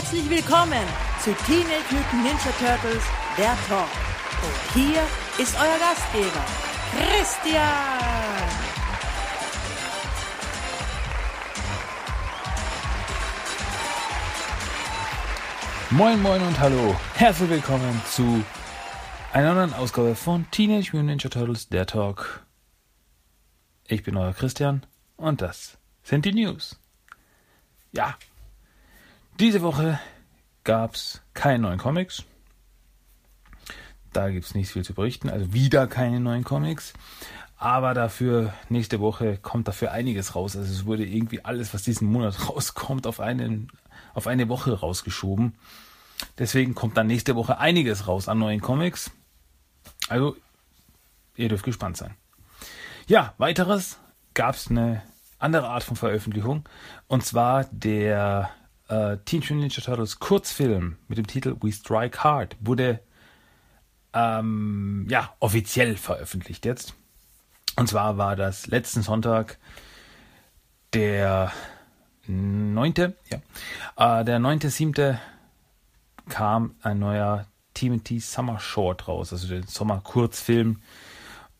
Herzlich 0.00 0.30
willkommen 0.30 0.86
zu 1.22 1.30
Teenage 1.44 1.84
Mutant 1.90 2.24
Ninja 2.24 2.50
Turtles, 2.58 3.04
der 3.36 3.54
Talk. 3.68 3.86
Und 4.42 4.72
hier 4.72 5.02
ist 5.36 5.54
euer 5.60 5.78
Gastgeber, 5.78 6.42
Christian. 6.96 7.60
Moin 15.90 16.22
Moin 16.22 16.42
und 16.44 16.58
Hallo, 16.58 16.96
herzlich 17.16 17.50
willkommen 17.50 18.00
zu 18.08 18.42
einer 19.34 19.52
neuen 19.52 19.74
Ausgabe 19.74 20.14
von 20.14 20.50
Teenage 20.50 20.92
Mutant 20.94 21.10
Ninja 21.10 21.28
Turtles, 21.28 21.68
der 21.68 21.84
Talk. 21.84 22.46
Ich 23.86 24.02
bin 24.02 24.16
euer 24.16 24.32
Christian 24.32 24.86
und 25.18 25.42
das 25.42 25.76
sind 26.02 26.24
die 26.24 26.32
News. 26.32 26.80
Ja, 27.92 28.16
diese 29.40 29.62
Woche 29.62 29.98
gab 30.64 30.94
es 30.94 31.22
keine 31.32 31.60
neuen 31.60 31.78
Comics. 31.78 32.24
Da 34.12 34.28
gibt 34.28 34.44
es 34.44 34.54
nicht 34.54 34.70
viel 34.70 34.84
zu 34.84 34.92
berichten, 34.92 35.30
also 35.30 35.54
wieder 35.54 35.86
keine 35.86 36.20
neuen 36.20 36.44
Comics. 36.44 36.92
Aber 37.56 37.94
dafür, 37.94 38.52
nächste 38.68 39.00
Woche 39.00 39.38
kommt 39.38 39.66
dafür 39.66 39.92
einiges 39.92 40.34
raus. 40.34 40.56
Also 40.56 40.70
es 40.70 40.84
wurde 40.84 41.06
irgendwie 41.06 41.42
alles, 41.42 41.72
was 41.72 41.82
diesen 41.82 42.08
Monat 42.08 42.48
rauskommt, 42.48 43.06
auf, 43.06 43.18
einen, 43.18 43.72
auf 44.12 44.26
eine 44.26 44.48
Woche 44.50 44.78
rausgeschoben. 44.78 45.54
Deswegen 46.38 46.74
kommt 46.74 46.98
dann 46.98 47.06
nächste 47.06 47.34
Woche 47.34 47.58
einiges 47.58 48.06
raus 48.06 48.28
an 48.28 48.38
neuen 48.38 48.60
Comics. 48.60 49.10
Also, 50.08 50.36
ihr 51.34 51.48
dürft 51.48 51.64
gespannt 51.64 51.96
sein. 51.96 52.14
Ja, 53.06 53.32
weiteres 53.38 53.98
gab 54.34 54.54
es 54.54 54.68
eine 54.68 55.02
andere 55.38 55.68
Art 55.68 55.82
von 55.82 55.96
Veröffentlichung. 55.96 56.68
Und 57.08 57.24
zwar 57.24 57.64
der 57.72 58.50
äh, 58.90 59.18
Teenage 59.24 59.54
Mutant 59.54 59.60
Ninja 59.60 59.82
Turtles 59.82 60.18
Kurzfilm 60.18 60.96
mit 61.08 61.16
dem 61.16 61.26
Titel 61.26 61.56
We 61.60 61.72
Strike 61.72 62.24
Hard 62.24 62.56
wurde 62.60 63.00
ähm, 64.12 65.06
ja, 65.08 65.32
offiziell 65.38 65.96
veröffentlicht 65.96 66.66
jetzt. 66.66 66.94
Und 67.76 67.88
zwar 67.88 68.18
war 68.18 68.34
das 68.34 68.66
letzten 68.66 69.02
Sonntag 69.02 69.58
der 70.92 71.52
9. 72.26 73.14
Ja, 73.28 74.20
äh, 74.20 74.24
der 74.24 74.40
9.7. 74.40 75.16
kam 76.28 76.74
ein 76.82 76.98
neuer 76.98 77.46
TMT 77.74 78.20
Summer 78.20 78.58
Short 78.58 79.06
raus, 79.06 79.32
also 79.32 79.46
der 79.46 79.62
Sommer-Kurzfilm. 79.62 80.82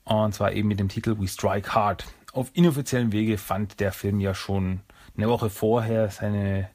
Und 0.04 0.34
zwar 0.34 0.52
eben 0.52 0.66
mit 0.66 0.80
dem 0.80 0.88
Titel 0.88 1.16
We 1.20 1.28
Strike 1.28 1.72
Hard. 1.72 2.06
Auf 2.32 2.50
inoffiziellen 2.54 3.12
Wege 3.12 3.38
fand 3.38 3.78
der 3.78 3.92
Film 3.92 4.18
ja 4.18 4.34
schon 4.34 4.80
eine 5.16 5.28
Woche 5.28 5.50
vorher 5.50 6.10
seine 6.10 6.68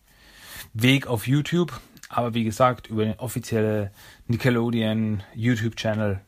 Weg 0.73 1.07
auf 1.07 1.27
YouTube. 1.27 1.79
Aber 2.09 2.33
wie 2.33 2.43
gesagt, 2.43 2.87
über 2.87 3.03
den 3.05 3.19
offiziellen 3.19 3.89
Nickelodeon 4.27 5.23
YouTube-Channel 5.33 6.21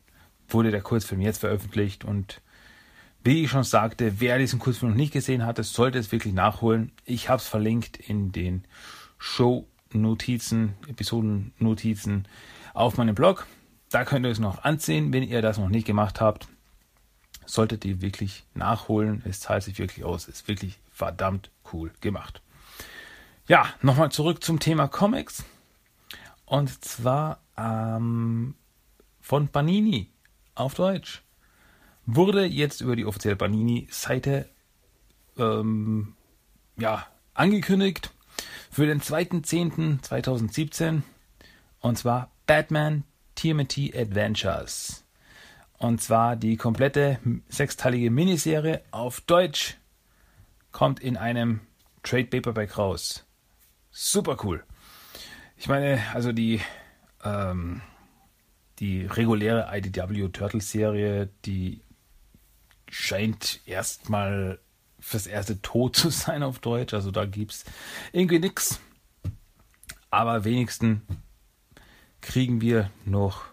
wurde 0.49 0.71
der 0.71 0.81
Kurzfilm 0.81 1.21
jetzt 1.21 1.39
veröffentlicht. 1.39 2.03
Und 2.03 2.41
wie 3.23 3.43
ich 3.43 3.51
schon 3.51 3.63
sagte, 3.63 4.19
wer 4.19 4.37
diesen 4.37 4.59
Kurzfilm 4.59 4.91
noch 4.91 4.97
nicht 4.97 5.13
gesehen 5.13 5.45
hat, 5.45 5.63
sollte 5.63 5.99
es 5.99 6.11
wirklich 6.11 6.33
nachholen. 6.33 6.91
Ich 7.05 7.29
habe 7.29 7.41
es 7.41 7.47
verlinkt 7.47 7.97
in 7.97 8.31
den 8.31 8.63
Show-Notizen, 9.17 10.73
Episoden-Notizen 10.87 12.27
auf 12.73 12.97
meinem 12.97 13.15
Blog. 13.15 13.47
Da 13.89 14.03
könnt 14.03 14.25
ihr 14.25 14.31
es 14.31 14.39
noch 14.39 14.63
ansehen, 14.63 15.13
wenn 15.13 15.23
ihr 15.23 15.41
das 15.41 15.57
noch 15.57 15.69
nicht 15.69 15.87
gemacht 15.87 16.21
habt. 16.21 16.47
Solltet 17.45 17.85
ihr 17.85 18.01
wirklich 18.01 18.45
nachholen. 18.53 19.23
Es 19.25 19.39
zahlt 19.39 19.63
sich 19.63 19.79
wirklich 19.79 20.03
aus. 20.05 20.27
Ist 20.27 20.47
wirklich 20.47 20.79
verdammt 20.91 21.49
cool 21.71 21.91
gemacht. 22.01 22.41
Ja, 23.47 23.73
nochmal 23.81 24.11
zurück 24.11 24.43
zum 24.43 24.59
Thema 24.59 24.89
Comics. 24.89 25.45
Und 26.45 26.83
zwar 26.83 27.39
ähm, 27.57 28.55
von 29.21 29.47
Panini 29.47 30.11
auf 30.53 30.73
Deutsch. 30.73 31.23
Wurde 32.05 32.43
jetzt 32.43 32.81
über 32.81 32.97
die 32.97 33.05
offizielle 33.05 33.37
Panini-Seite 33.37 34.49
ähm, 35.37 36.15
ja, 36.77 37.07
angekündigt 37.35 38.11
für 38.69 38.85
den 38.85 38.99
2.10.2017. 38.99 41.03
Und 41.79 41.97
zwar 41.97 42.31
Batman 42.47 43.05
TMT 43.35 43.95
Adventures. 43.95 45.05
Und 45.77 46.01
zwar 46.01 46.35
die 46.35 46.57
komplette 46.57 47.19
sechsteilige 47.47 48.11
Miniserie 48.11 48.81
auf 48.91 49.21
Deutsch 49.21 49.77
kommt 50.73 50.99
in 50.99 51.15
einem 51.15 51.61
Trade 52.03 52.25
Paperback 52.25 52.77
raus 52.77 53.23
super 53.97 54.37
cool. 54.43 54.63
Ich 55.57 55.67
meine, 55.67 56.01
also 56.13 56.31
die, 56.31 56.61
ähm, 57.23 57.81
die 58.79 59.05
reguläre 59.05 59.69
IDW 59.75 60.29
Turtles 60.29 60.71
Serie, 60.71 61.29
die 61.45 61.81
scheint 62.89 63.59
erstmal 63.65 64.59
fürs 64.99 65.27
erste 65.27 65.61
tot 65.61 65.95
zu 65.95 66.09
sein 66.09 66.43
auf 66.43 66.59
Deutsch. 66.59 66.93
Also 66.93 67.11
da 67.11 67.25
gibt 67.25 67.53
es 67.53 67.65
irgendwie 68.11 68.39
nichts. 68.39 68.79
Aber 70.09 70.45
wenigstens 70.45 71.01
kriegen 72.21 72.61
wir 72.61 72.91
noch 73.05 73.45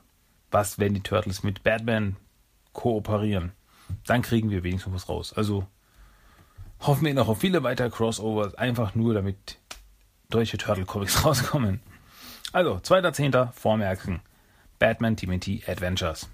was, 0.51 0.79
wenn 0.79 0.95
die 0.95 1.03
Turtles 1.03 1.43
mit 1.43 1.63
Batman 1.63 2.17
kooperieren. 2.73 3.53
Dann 4.07 4.23
kriegen 4.23 4.51
wir 4.51 4.63
wenigstens 4.63 4.95
was 4.95 5.09
raus. 5.09 5.33
Also 5.33 5.67
hoffen 6.81 7.07
wir 7.07 7.15
noch 7.15 7.29
auf 7.29 7.41
viele 7.41 7.63
weitere 7.63 7.91
Crossovers, 7.91 8.55
einfach 8.55 8.95
nur 8.95 9.15
damit 9.15 9.59
deutsche 10.31 10.59
Turtle 10.59 10.85
Comics 10.85 11.25
rauskommen. 11.25 11.81
Also, 12.53 12.77
2.10. 12.77 13.53
Vormerken. 13.53 14.21
Batman 14.79 15.17
TMT 15.17 15.69
Adventures. 15.69 16.29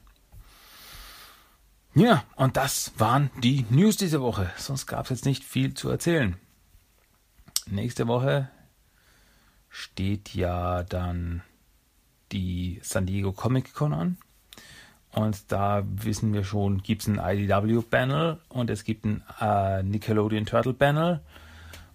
Ja, 1.94 2.24
und 2.36 2.56
das 2.56 2.92
waren 2.98 3.30
die 3.42 3.66
News 3.70 3.96
diese 3.96 4.20
Woche. 4.20 4.50
Sonst 4.56 4.86
gab 4.86 5.04
es 5.04 5.10
jetzt 5.10 5.24
nicht 5.24 5.44
viel 5.44 5.74
zu 5.74 5.88
erzählen. 5.88 6.36
Nächste 7.66 8.06
Woche 8.06 8.48
steht 9.68 10.34
ja 10.34 10.82
dann 10.84 11.42
die 12.32 12.80
San 12.82 13.06
Diego 13.06 13.32
Comic 13.32 13.74
Con 13.74 13.92
an. 13.92 14.18
Und 15.12 15.50
da 15.50 15.82
wissen 15.84 16.32
wir 16.32 16.44
schon, 16.44 16.82
gibt 16.82 17.02
es 17.02 17.08
ein 17.08 17.18
IDW 17.18 17.82
Panel 17.82 18.38
und 18.48 18.70
es 18.70 18.84
gibt 18.84 19.04
ein 19.04 19.24
äh, 19.40 19.82
Nickelodeon 19.82 20.46
Turtle 20.46 20.74
Panel. 20.74 21.20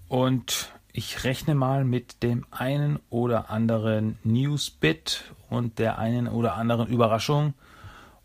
Und 0.10 0.74
ich 0.98 1.26
rechne 1.26 1.56
mal 1.56 1.84
mit 1.84 2.24
dem 2.24 2.46
einen 2.52 3.00
oder 3.10 3.50
anderen 3.50 4.18
Newsbit 4.24 5.26
und 5.50 5.78
der 5.78 6.00
einen 6.00 6.30
oder 6.30 6.56
anderen 6.56 6.88
Überraschung. 6.88 7.54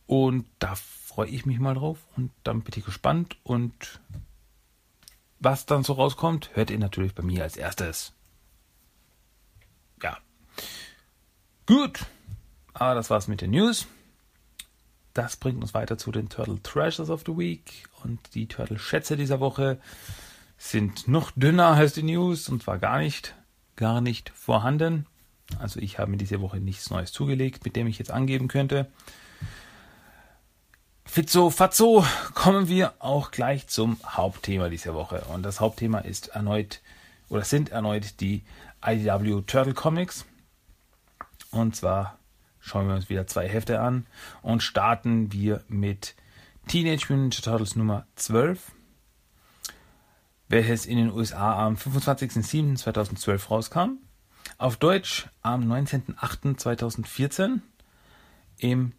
Und 0.07 0.47
da 0.61 0.77
freue 0.77 1.29
ich 1.29 1.47
mich 1.47 1.59
mal 1.59 1.75
drauf 1.75 1.99
und 2.17 2.31
dann 2.45 2.63
bin 2.63 2.73
ich 2.77 2.85
gespannt. 2.85 3.37
Und 3.43 3.99
was 5.41 5.67
dann 5.67 5.83
so 5.83 5.95
rauskommt, 5.95 6.51
hört 6.55 6.71
ihr 6.71 6.79
natürlich 6.79 7.13
bei 7.13 7.25
mir 7.25 7.43
als 7.43 7.57
erstes. 7.57 8.13
Ja. 10.01 10.17
Gut. 11.67 12.07
Aber 12.73 12.95
das 12.95 13.11
war's 13.11 13.27
mit 13.27 13.41
den 13.41 13.51
News. 13.51 13.89
Das 15.13 15.35
bringt 15.37 15.61
uns 15.61 15.75
weiter 15.75 15.99
zu 15.99 16.13
den 16.13 16.29
Turtle 16.29 16.63
Treasures 16.63 17.11
of 17.11 17.25
the 17.27 17.37
Week 17.37 17.89
und 18.05 18.37
die 18.37 18.47
Turtle 18.47 18.79
Schätze 18.79 19.17
dieser 19.17 19.41
Woche 19.41 19.81
sind 20.61 21.09
noch 21.09 21.31
dünner 21.31 21.69
als 21.69 21.95
die 21.95 22.03
News 22.03 22.51
und 22.51 22.63
zwar 22.63 22.79
gar 22.79 22.99
nicht, 22.99 23.35
gar 23.77 24.03
nicht 24.03 24.29
vorhanden. 24.29 25.07
Also 25.59 25.81
ich 25.81 25.99
habe 25.99 26.11
mir 26.11 26.19
diese 26.19 26.43
Woche 26.43 26.61
nichts 26.61 26.91
Neues 26.91 27.13
zugelegt, 27.13 27.65
mit 27.65 27.77
dem 27.77 27.87
ich 27.87 27.99
jetzt 27.99 28.11
angeben 28.11 28.47
könnte. 28.47 28.87
Fitzo 31.07 31.49
Fatzo 31.49 32.05
kommen 32.35 32.69
wir 32.69 32.93
auch 32.99 33.31
gleich 33.31 33.69
zum 33.69 33.99
Hauptthema 34.07 34.69
dieser 34.69 34.93
Woche. 34.93 35.23
Und 35.33 35.45
das 35.45 35.61
Hauptthema 35.61 36.01
ist 36.01 36.29
erneut 36.29 36.83
oder 37.31 37.43
sind 37.43 37.71
erneut 37.71 38.21
die 38.21 38.43
IDW 38.85 39.41
Turtle 39.47 39.75
Comics. 39.75 40.27
Und 41.51 41.75
zwar 41.75 42.19
schauen 42.61 42.87
wir 42.87 42.95
uns 42.95 43.09
wieder 43.09 43.27
zwei 43.27 43.49
Hefte 43.49 43.81
an 43.81 44.07
und 44.43 44.63
starten 44.63 45.33
wir 45.33 45.65
mit 45.69 46.15
Teenage 46.69 47.07
Mutant 47.09 47.33
Ninja 47.33 47.41
Turtles 47.41 47.77
Nummer 47.77 48.07
12 48.17 48.73
welches 50.51 50.85
in 50.85 50.99
den 50.99 51.11
USA 51.13 51.65
am 51.65 51.77
25.07.2012 51.77 53.49
rauskam. 53.49 53.99
Auf 54.59 54.77
Deutsch 54.77 55.29
am 55.43 55.71
19.08.2014 55.71 57.61
im 58.59 58.93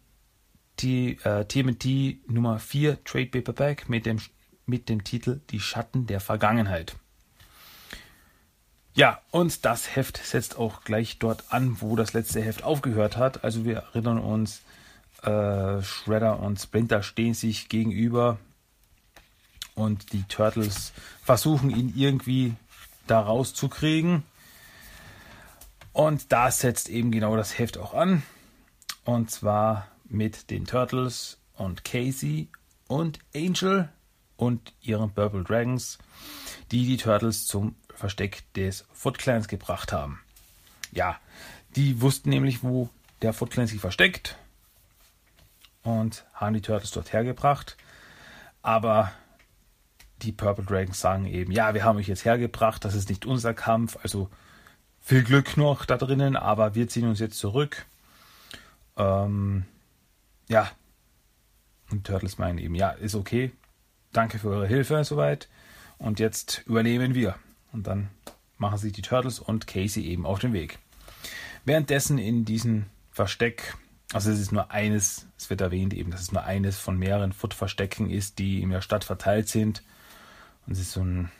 T, 0.76 1.18
äh, 1.22 1.44
TMT 1.44 2.28
Nummer 2.28 2.58
4 2.58 3.04
Trade 3.04 3.26
Paperback 3.26 3.88
mit 3.88 4.06
dem, 4.06 4.18
mit 4.64 4.88
dem 4.88 5.04
Titel 5.04 5.40
Die 5.50 5.60
Schatten 5.60 6.06
der 6.06 6.20
Vergangenheit. 6.20 6.96
Ja, 8.94 9.20
und 9.30 9.64
das 9.64 9.94
Heft 9.94 10.18
setzt 10.18 10.56
auch 10.56 10.84
gleich 10.84 11.18
dort 11.18 11.52
an, 11.52 11.80
wo 11.80 11.96
das 11.96 12.14
letzte 12.14 12.42
Heft 12.42 12.62
aufgehört 12.64 13.18
hat. 13.18 13.44
Also 13.44 13.64
wir 13.64 13.76
erinnern 13.76 14.18
uns, 14.18 14.62
äh, 15.22 15.82
Shredder 15.82 16.40
und 16.40 16.58
Splinter 16.58 17.02
stehen 17.02 17.34
sich 17.34 17.68
gegenüber 17.68 18.38
und 19.74 20.12
die 20.12 20.24
Turtles 20.24 20.92
versuchen 21.22 21.70
ihn 21.70 21.92
irgendwie 21.96 22.54
da 23.06 23.20
rauszukriegen. 23.20 24.22
Und 25.92 26.32
da 26.32 26.50
setzt 26.50 26.88
eben 26.88 27.10
genau 27.10 27.36
das 27.36 27.58
Heft 27.58 27.78
auch 27.78 27.94
an. 27.94 28.22
Und 29.04 29.30
zwar 29.30 29.88
mit 30.08 30.50
den 30.50 30.66
Turtles 30.66 31.38
und 31.54 31.84
Casey 31.84 32.48
und 32.86 33.18
Angel 33.34 33.88
und 34.36 34.72
ihren 34.82 35.12
Purple 35.12 35.44
Dragons, 35.44 35.98
die 36.70 36.86
die 36.86 36.96
Turtles 36.96 37.46
zum 37.46 37.74
Versteck 37.94 38.42
des 38.54 38.84
Foot 38.92 39.18
Clans 39.18 39.48
gebracht 39.48 39.92
haben. 39.92 40.20
Ja, 40.92 41.18
die 41.76 42.00
wussten 42.00 42.30
nämlich, 42.30 42.62
wo 42.62 42.90
der 43.22 43.32
Foot 43.32 43.50
Clan 43.50 43.66
sich 43.66 43.80
versteckt 43.80 44.36
und 45.82 46.24
haben 46.34 46.54
die 46.54 46.60
Turtles 46.60 46.90
dort 46.90 47.12
hergebracht. 47.12 47.76
Aber 48.62 49.12
die 50.22 50.32
Purple 50.32 50.64
Dragons 50.64 51.00
sagen 51.00 51.26
eben, 51.26 51.52
ja, 51.52 51.74
wir 51.74 51.84
haben 51.84 51.98
euch 51.98 52.08
jetzt 52.08 52.24
hergebracht, 52.24 52.84
das 52.84 52.94
ist 52.94 53.08
nicht 53.08 53.26
unser 53.26 53.54
Kampf, 53.54 53.98
also 54.02 54.28
viel 55.00 55.24
Glück 55.24 55.56
noch 55.56 55.84
da 55.84 55.96
drinnen, 55.96 56.36
aber 56.36 56.74
wir 56.74 56.88
ziehen 56.88 57.08
uns 57.08 57.18
jetzt 57.18 57.38
zurück. 57.38 57.86
Ähm, 58.96 59.64
ja. 60.48 60.70
Und 61.90 62.06
Turtles 62.06 62.38
meinen 62.38 62.58
eben, 62.58 62.74
ja, 62.74 62.90
ist 62.90 63.14
okay. 63.14 63.52
Danke 64.12 64.38
für 64.38 64.48
eure 64.48 64.66
Hilfe 64.66 65.02
soweit. 65.04 65.48
Und 65.98 66.20
jetzt 66.20 66.62
übernehmen 66.66 67.14
wir. 67.14 67.34
Und 67.72 67.86
dann 67.86 68.08
machen 68.58 68.78
sich 68.78 68.92
die 68.92 69.02
Turtles 69.02 69.40
und 69.40 69.66
Casey 69.66 70.04
eben 70.04 70.24
auf 70.24 70.38
den 70.38 70.52
Weg. 70.52 70.78
Währenddessen 71.64 72.18
in 72.18 72.44
diesem 72.44 72.86
Versteck, 73.10 73.76
also 74.12 74.30
es 74.30 74.38
ist 74.38 74.52
nur 74.52 74.70
eines, 74.70 75.26
es 75.38 75.50
wird 75.50 75.60
erwähnt 75.60 75.94
eben, 75.94 76.10
dass 76.10 76.22
es 76.22 76.32
nur 76.32 76.44
eines 76.44 76.78
von 76.78 76.98
mehreren 76.98 77.32
Foot-Verstecken 77.32 78.10
ist, 78.10 78.38
die 78.38 78.62
in 78.62 78.70
der 78.70 78.80
Stadt 78.80 79.04
verteilt 79.04 79.48
sind. 79.48 79.82
Und 80.66 80.72
es 80.72 80.80
ist 80.80 80.92
so 80.92 81.00
ein 81.00 81.30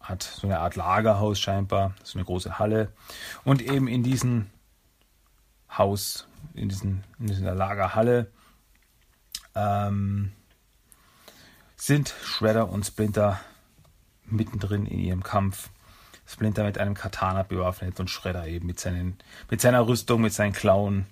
hat 0.00 0.22
so 0.22 0.46
eine 0.46 0.58
Art 0.58 0.76
Lagerhaus 0.76 1.38
scheinbar, 1.38 1.94
so 2.02 2.18
eine 2.18 2.24
große 2.24 2.58
Halle. 2.58 2.92
Und 3.44 3.62
eben 3.62 3.86
in 3.86 4.02
diesem 4.02 4.46
Haus, 5.70 6.26
in, 6.54 6.68
diesen, 6.68 7.04
in 7.18 7.26
dieser 7.26 7.54
Lagerhalle, 7.54 8.30
ähm, 9.54 10.32
sind 11.76 12.14
Shredder 12.24 12.70
und 12.70 12.84
Splinter 12.84 13.40
mittendrin 14.24 14.86
in 14.86 14.98
ihrem 14.98 15.22
Kampf. 15.22 15.70
Splinter 16.26 16.64
mit 16.64 16.78
einem 16.78 16.94
Katana 16.94 17.42
bewaffnet 17.42 17.98
und 17.98 18.08
Shredder 18.08 18.46
eben 18.46 18.66
mit, 18.66 18.78
seinen, 18.78 19.18
mit 19.50 19.60
seiner 19.60 19.86
Rüstung, 19.86 20.22
mit 20.22 20.32
seinen 20.32 20.52
Klauen. 20.52 21.06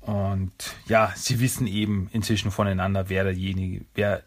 Und 0.00 0.52
ja, 0.86 1.12
sie 1.16 1.40
wissen 1.40 1.66
eben 1.66 2.08
inzwischen 2.12 2.50
voneinander, 2.50 3.08
wer 3.08 3.24
derjenige, 3.24 3.84
wer 3.94 4.22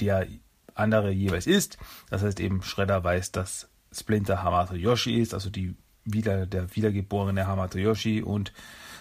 der 0.00 0.26
andere 0.76 1.10
jeweils 1.10 1.46
ist. 1.46 1.78
Das 2.10 2.22
heißt 2.22 2.40
eben, 2.40 2.62
Shredder 2.62 3.02
weiß, 3.02 3.32
dass 3.32 3.68
Splinter 3.92 4.42
Hamato 4.42 4.74
Yoshi 4.74 5.20
ist, 5.20 5.34
also 5.34 5.50
die 5.50 5.74
wieder, 6.04 6.46
der 6.46 6.74
wiedergeborene 6.76 7.46
Hamato 7.46 7.78
Yoshi 7.78 8.22
und 8.22 8.52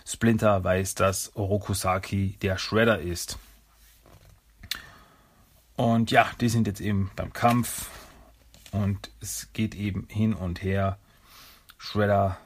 Splinter 0.06 0.63
weiß, 0.63 0.95
dass 0.95 1.36
Orokusaki 1.36 2.38
der 2.42 2.57
Shredder 2.57 3.00
ist. 3.00 3.38
Und 5.75 6.12
ja, 6.12 6.30
die 6.39 6.50
sind 6.50 6.68
jetzt 6.68 6.80
eben 6.80 7.12
beim 7.16 7.33
Kampf 7.33 7.89
und 8.72 9.12
es 9.22 9.50
geht 9.54 9.75
eben 9.75 10.07
hin 10.10 10.33
und 10.33 10.63
her. 10.63 10.98
Shredder 11.77 12.38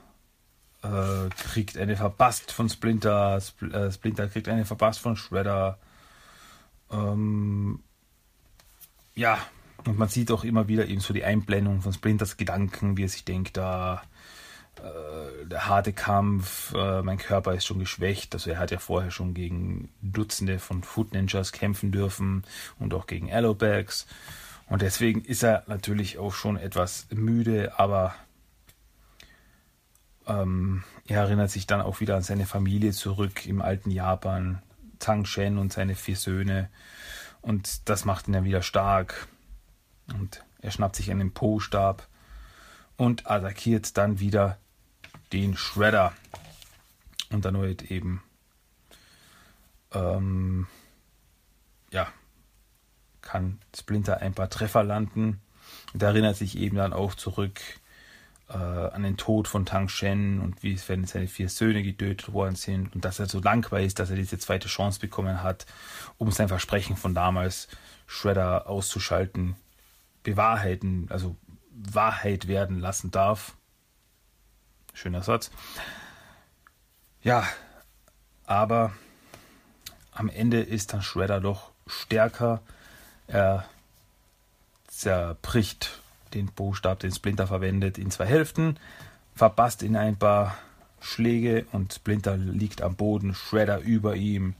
äh, 0.81 1.29
kriegt 1.29 1.77
eine 1.77 1.95
verpasst 1.95 2.51
von 2.51 2.69
Splinter, 2.69 3.39
Spl 3.39 3.73
äh, 3.73 3.91
Splinter 3.91 4.27
kriegt 4.27 4.47
eine 4.47 4.65
verpasst 4.65 4.99
von 4.99 5.15
Shredder. 5.15 5.77
Ähm, 6.91 7.83
ja, 9.15 9.39
und 9.85 9.97
man 9.97 10.09
sieht 10.09 10.31
auch 10.31 10.43
immer 10.43 10.67
wieder 10.67 10.87
eben 10.87 11.01
so 11.01 11.13
die 11.13 11.23
Einblendung 11.23 11.81
von 11.81 11.93
Splinters 11.93 12.37
Gedanken, 12.37 12.97
wie 12.97 13.05
er 13.05 13.09
sich 13.09 13.25
denkt, 13.25 13.57
da 13.57 14.01
äh, 14.77 15.45
der 15.45 15.67
harte 15.67 15.93
Kampf, 15.93 16.73
äh, 16.75 17.01
mein 17.01 17.17
Körper 17.17 17.53
ist 17.53 17.65
schon 17.65 17.79
geschwächt. 17.79 18.33
Also 18.33 18.51
er 18.51 18.59
hat 18.59 18.71
ja 18.71 18.79
vorher 18.79 19.11
schon 19.11 19.33
gegen 19.33 19.89
Dutzende 20.01 20.59
von 20.59 20.83
Foot 20.83 21.13
Ninjas 21.13 21.51
kämpfen 21.51 21.91
dürfen 21.91 22.43
und 22.77 22.93
auch 22.93 23.07
gegen 23.07 23.31
Allobags. 23.31 24.05
Und 24.67 24.81
deswegen 24.81 25.21
ist 25.21 25.43
er 25.43 25.63
natürlich 25.67 26.19
auch 26.19 26.33
schon 26.33 26.55
etwas 26.55 27.07
müde, 27.09 27.79
aber 27.79 28.13
ähm, 30.27 30.83
er 31.07 31.21
erinnert 31.21 31.49
sich 31.49 31.65
dann 31.65 31.81
auch 31.81 31.99
wieder 31.99 32.15
an 32.15 32.21
seine 32.21 32.45
Familie 32.45 32.91
zurück 32.91 33.47
im 33.47 33.61
alten 33.61 33.89
Japan, 33.89 34.61
Tang 34.99 35.25
Shen 35.25 35.57
und 35.57 35.73
seine 35.73 35.95
vier 35.95 36.15
Söhne. 36.15 36.69
Und 37.41 37.89
das 37.89 38.05
macht 38.05 38.27
ihn 38.27 38.33
dann 38.33 38.43
wieder 38.43 38.61
stark. 38.61 39.27
Und 40.13 40.43
er 40.61 40.71
schnappt 40.71 40.95
sich 40.95 41.11
einen 41.11 41.33
Po-Stab 41.33 42.07
und 42.97 43.29
attackiert 43.29 43.97
dann 43.97 44.19
wieder 44.19 44.57
den 45.31 45.55
Shredder. 45.55 46.13
Und 47.31 47.45
dann 47.45 47.55
erneut 47.55 47.83
eben, 47.83 48.23
ähm, 49.93 50.67
ja, 51.91 52.07
kann 53.21 53.59
Splinter 53.77 54.17
ein 54.17 54.33
paar 54.33 54.49
Treffer 54.49 54.83
landen. 54.83 55.41
Und 55.93 56.01
erinnert 56.01 56.35
sich 56.35 56.57
eben 56.57 56.77
dann 56.77 56.93
auch 56.93 57.13
zurück 57.13 57.61
äh, 58.49 58.53
an 58.53 59.03
den 59.03 59.17
Tod 59.17 59.47
von 59.47 59.65
Tang 59.65 59.89
Shen 59.89 60.39
und 60.39 60.63
wie 60.63 60.79
wenn 60.87 61.05
seine 61.05 61.27
vier 61.27 61.49
Söhne 61.49 61.83
getötet 61.83 62.33
worden 62.33 62.55
sind 62.55 62.95
und 62.95 63.05
dass 63.05 63.19
er 63.19 63.27
so 63.27 63.39
dankbar 63.39 63.81
ist, 63.81 63.99
dass 63.99 64.09
er 64.09 64.15
diese 64.15 64.39
zweite 64.39 64.67
Chance 64.67 64.99
bekommen 64.99 65.43
hat, 65.43 65.65
um 66.17 66.31
sein 66.31 66.47
Versprechen 66.47 66.95
von 66.95 67.13
damals, 67.13 67.67
Shredder 68.07 68.67
auszuschalten, 68.67 69.55
bewahrheiten, 70.23 71.07
also 71.09 71.35
Wahrheit 71.71 72.47
werden 72.47 72.79
lassen 72.79 73.11
darf. 73.11 73.55
Schöner 74.93 75.21
Satz. 75.21 75.51
Ja, 77.21 77.47
aber 78.45 78.93
am 80.11 80.27
Ende 80.27 80.61
ist 80.61 80.93
dann 80.93 81.03
Shredder 81.03 81.39
doch 81.39 81.71
stärker. 81.85 82.61
Er 83.27 83.65
zerbricht 84.87 86.01
den 86.33 86.47
Buchstab, 86.47 86.99
den 86.99 87.11
Splinter 87.11 87.47
verwendet, 87.47 87.97
in 87.97 88.11
zwei 88.11 88.25
Hälften, 88.25 88.77
verpasst 89.35 89.83
in 89.83 89.95
ein 89.95 90.17
paar 90.17 90.57
Schläge 91.01 91.65
und 91.71 91.93
Splinter 91.93 92.37
liegt 92.37 92.81
am 92.81 92.95
Boden, 92.95 93.33
Shredder 93.33 93.79
über 93.79 94.15
ihm 94.15 94.55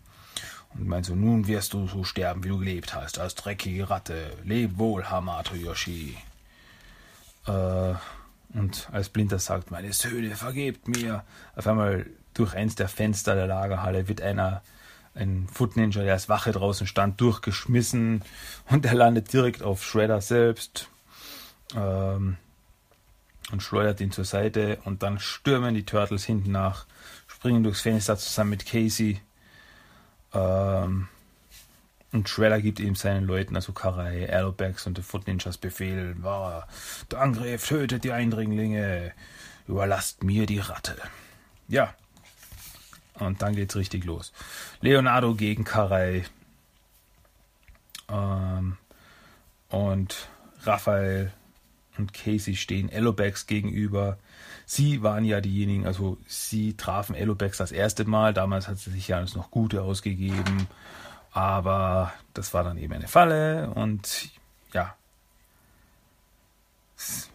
und 0.76 0.88
meint 0.88 1.06
so, 1.06 1.16
nun 1.16 1.48
wirst 1.48 1.74
du 1.74 1.88
so 1.88 2.04
sterben, 2.04 2.44
wie 2.44 2.50
du 2.50 2.60
gelebt 2.60 2.94
hast, 2.94 3.20
als 3.20 3.36
dreckige 3.36 3.90
Ratte. 3.90 4.32
Leb 4.44 4.78
wohl, 4.78 5.10
Hamato 5.10 5.56
Yoshi. 5.56 6.18
Äh, 7.48 7.94
und 8.54 8.90
als 8.92 9.08
Splinter 9.08 9.40
sagt, 9.40 9.72
meine 9.72 9.94
Söhne, 9.94 10.36
vergebt 10.36 10.88
mir, 10.88 11.24
auf 11.56 11.68
einmal 11.68 12.06
durch 12.34 12.54
eins 12.54 12.76
der 12.76 12.88
Fenster 12.88 13.36
der 13.36 13.48
Lagerhalle 13.48 14.08
wird 14.08 14.22
einer 14.22 14.62
ein 15.16 15.48
Foot 15.52 15.76
Ninja, 15.76 16.04
der 16.04 16.14
als 16.14 16.30
Wache 16.30 16.52
draußen 16.52 16.88
stand, 16.88 17.20
durchgeschmissen 17.20 18.24
und 18.70 18.86
er 18.86 18.94
landet 18.94 19.34
direkt 19.34 19.64
auf 19.64 19.84
Shredder 19.84 20.22
selbst, 20.22 20.88
ähm, 21.76 22.38
und 23.52 23.64
schleudert 23.64 24.02
ihn 24.02 24.12
zur 24.12 24.26
Seite 24.26 24.80
und 24.86 25.04
dann 25.04 25.20
stürmen 25.20 25.74
die 25.74 25.86
Turtles 25.86 26.24
hinten 26.24 26.52
nach, 26.52 26.86
springen 27.28 27.64
durchs 27.64 27.82
Fenster 27.82 28.18
zusammen 28.18 28.52
mit 28.52 28.66
Casey. 28.66 29.22
Ähm, 30.34 31.08
und 32.12 32.28
Shredder 32.28 32.60
gibt 32.62 32.80
ihm 32.80 32.96
seinen 32.96 33.26
Leuten, 33.26 33.56
also 33.56 33.72
Karai, 33.72 34.28
Aerobags 34.28 34.88
und 34.88 34.98
die 34.98 35.04
Foot 35.04 35.28
Ninjas 35.28 35.58
Befehl, 35.58 36.16
oh, 36.24 36.62
der 37.12 37.22
Angriff 37.22 37.68
tötet 37.68 38.04
die 38.04 38.12
Eindringlinge, 38.12 39.14
überlasst 39.68 40.24
mir 40.24 40.48
die 40.48 40.60
Ratte. 40.60 40.98
Ja. 41.68 41.94
Und 43.14 43.42
dann 43.42 43.56
geht's 43.56 43.76
richtig 43.76 44.06
los. 44.06 44.32
Leonardo 44.82 45.36
gegen 45.36 45.66
Karai. 45.66 46.26
Ähm, 48.10 48.78
und 49.70 50.30
Raphael 50.64 51.32
und 52.00 52.14
Casey 52.14 52.56
stehen 52.56 52.90
Elobax 52.90 53.46
gegenüber. 53.46 54.18
Sie 54.66 55.04
waren 55.04 55.26
ja 55.26 55.42
diejenigen, 55.42 55.86
also 55.86 56.18
sie 56.28 56.76
trafen 56.76 57.16
Elobax 57.16 57.58
das 57.58 57.72
erste 57.72 58.06
Mal. 58.06 58.34
Damals 58.34 58.68
hat 58.68 58.78
sie 58.78 58.92
sich 58.92 59.08
ja 59.08 59.18
alles 59.18 59.36
noch 59.36 59.52
Gute 59.52 59.82
ausgegeben. 59.82 60.68
Aber 61.32 62.14
das 62.34 62.54
war 62.54 62.64
dann 62.64 62.78
eben 62.78 62.94
eine 62.94 63.08
Falle 63.08 63.70
und 63.72 64.30
ja. 64.74 64.96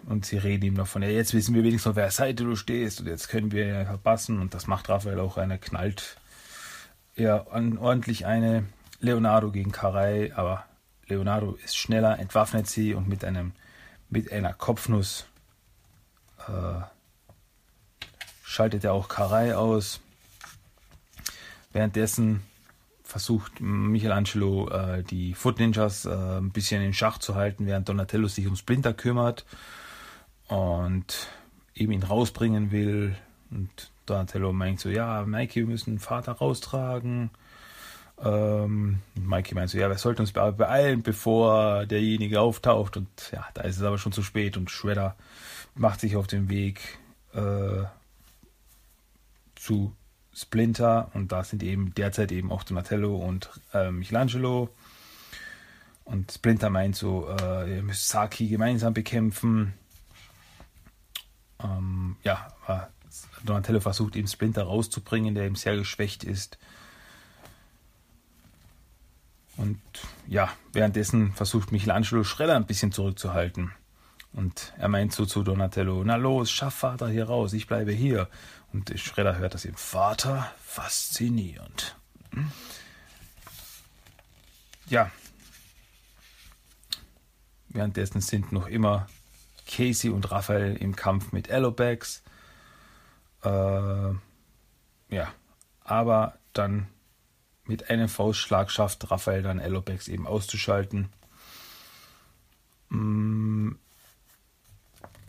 Und 0.07 0.27
sie 0.27 0.37
reden 0.37 0.65
ihm 0.65 0.75
noch 0.75 0.87
von, 0.87 1.03
ja, 1.03 1.09
jetzt 1.09 1.33
wissen 1.33 1.55
wir 1.55 1.63
wenigstens 1.63 1.91
auf 1.91 1.97
welcher 1.97 2.11
Seite 2.11 2.45
du 2.45 2.57
stehst 2.57 3.01
und 3.01 3.07
jetzt 3.07 3.29
können 3.29 3.53
wir 3.53 3.67
ja 3.67 3.85
verpassen. 3.85 4.41
Und 4.41 4.55
das 4.55 4.67
macht 4.67 4.89
Raphael 4.89 5.21
auch 5.21 5.37
einer 5.37 5.59
knallt 5.59 6.17
ja 7.17 7.47
ordentlich 7.47 8.27
eine 8.27 8.65
Leonardo 9.01 9.51
gegen 9.51 9.73
Karai, 9.73 10.33
aber 10.35 10.65
Leonardo 11.07 11.57
ist 11.65 11.77
schneller, 11.77 12.19
entwaffnet 12.19 12.67
sie 12.67 12.95
und 12.95 13.09
mit 13.09 13.25
einem 13.25 13.53
mit 14.15 14.31
einer 14.31 14.53
Kopfnuss 14.53 15.27
äh, 16.47 16.81
schaltet 18.45 18.85
er 18.85 18.93
auch 18.93 19.09
Karei 19.09 19.57
aus. 19.57 20.01
Währenddessen 21.73 22.45
versucht 23.03 23.61
Michelangelo 23.61 24.69
äh, 24.71 25.03
die 25.03 25.35
Foot 25.35 25.59
Ninjas 25.59 26.05
äh, 26.05 26.39
ein 26.39 26.53
bisschen 26.53 26.81
in 26.81 26.95
Schach 26.95 27.19
zu 27.19 27.35
halten, 27.35 27.67
während 27.67 27.89
Donatello 27.89 28.29
sich 28.29 28.47
um 28.47 28.55
Splinter 28.55 28.95
kümmert. 28.95 29.45
Und 30.47 31.29
eben 31.75 31.91
ihn 31.91 32.05
rausbringen 32.05 32.71
will. 32.71 33.17
Und 33.51 33.91
Donatello 34.07 34.53
meint 34.53 34.79
so, 34.79 34.91
ja, 34.91 35.25
Mikey, 35.27 35.61
wir 35.61 35.67
müssen 35.67 35.99
Vater 35.99 36.33
raustragen. 36.33 37.31
Ähm, 38.25 39.01
Mikey 39.15 39.55
meint 39.55 39.71
so, 39.71 39.79
ja, 39.79 39.89
wir 39.89 39.99
sollten 39.99 40.23
uns 40.23 40.33
beeilen, 40.33 41.03
bevor 41.03 41.85
derjenige 41.87 42.41
auftaucht. 42.41 42.97
Und 42.97 43.09
ja, 43.33 43.47
da 43.55 43.63
ist 43.63 43.77
es 43.77 43.83
aber 43.83 43.99
schon 43.99 44.13
zu 44.13 44.23
spät 44.23 44.57
und 44.57 44.71
Shredder 44.71 45.15
macht 45.75 46.01
sich 46.01 46.17
auf 46.17 46.27
den 46.27 46.49
Weg 46.49 46.99
äh, 47.35 47.85
zu 49.55 49.95
Splinter 50.33 51.11
und 51.15 51.33
da 51.33 51.45
sind 51.45 51.63
eben 51.63 51.95
derzeit 51.95 52.33
eben 52.33 52.51
auch 52.51 52.65
Donatello 52.65 53.17
und 53.17 53.51
äh, 53.73 53.91
Michelangelo. 53.91 54.71
Und 56.05 56.33
Splinter 56.33 56.71
meint 56.71 56.97
so, 56.97 57.29
äh, 57.29 57.77
ihr 57.77 57.83
müsst 57.83 58.09
Saki 58.09 58.49
gemeinsam 58.49 58.95
bekämpfen. 58.95 59.75
Ähm, 61.63 62.17
ja, 62.25 62.49
Donatello 63.45 63.81
versucht 63.81 64.17
eben 64.17 64.29
Splinter 64.29 64.65
rauszubringen, 64.65 65.35
der 65.35 65.45
eben 65.45 65.55
sehr 65.55 65.77
geschwächt 65.77 66.25
ist. 66.25 66.59
Und 69.57 69.81
ja, 70.27 70.51
währenddessen 70.73 71.33
versucht 71.33 71.73
Michelangelo 71.73 72.25
Schredder 72.25 72.57
ein 72.57 72.67
bisschen 72.67 72.93
zurückzuhalten. 72.93 73.73
Und 74.33 74.73
er 74.79 74.89
meint 74.89 75.13
so 75.13 75.27
zu 75.27 75.45
Donatello, 75.45 76.03
na 76.05 76.17
los, 76.17 76.51
schaff 76.51 76.75
Vater 76.75 77.09
hier 77.09 77.27
raus, 77.27 77.53
ich 77.53 77.69
bleibe 77.69 77.93
hier. 77.93 78.29
Und 78.73 78.93
Schredder 78.99 79.39
hört 79.39 79.55
das 79.55 79.65
eben, 79.65 79.77
Vater, 79.77 80.51
faszinierend. 80.61 81.97
Ja. 84.89 85.11
Währenddessen 87.69 88.21
sind 88.21 88.51
noch 88.51 88.67
immer 88.67 89.07
Casey 89.67 90.11
und 90.11 90.31
Raphael 90.31 90.77
im 90.77 90.97
Kampf 90.97 91.33
mit 91.33 91.51
Allobax. 91.51 92.23
Äh, 93.45 93.49
ja, 93.49 95.33
aber 95.85 96.39
dann 96.53 96.89
mit 97.67 97.91
einem 97.91 98.09
Faustschlag 98.09 98.71
schafft 98.71 99.11
Raphael 99.11 99.43
dann 99.43 99.61
Allobax 99.61 100.09
eben 100.09 100.27
auszuschalten. 100.27 101.09
Mm, 102.91 103.73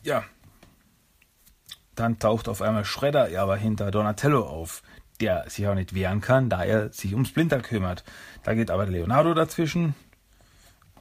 ja, 0.03 0.23
dann 1.95 2.19
taucht 2.19 2.47
auf 2.47 2.61
einmal 2.61 2.85
Shredder 2.85 3.29
aber 3.41 3.55
hinter 3.55 3.89
Donatello 3.89 4.45
auf, 4.45 4.83
der 5.21 5.49
sich 5.49 5.65
auch 5.67 5.75
nicht 5.75 5.95
wehren 5.95 6.21
kann, 6.21 6.49
da 6.49 6.63
er 6.63 6.91
sich 6.91 7.13
um 7.13 7.25
Splinter 7.25 7.61
kümmert. 7.61 8.03
Da 8.43 8.53
geht 8.53 8.69
aber 8.69 8.85
Leonardo 8.85 9.33
dazwischen 9.33 9.95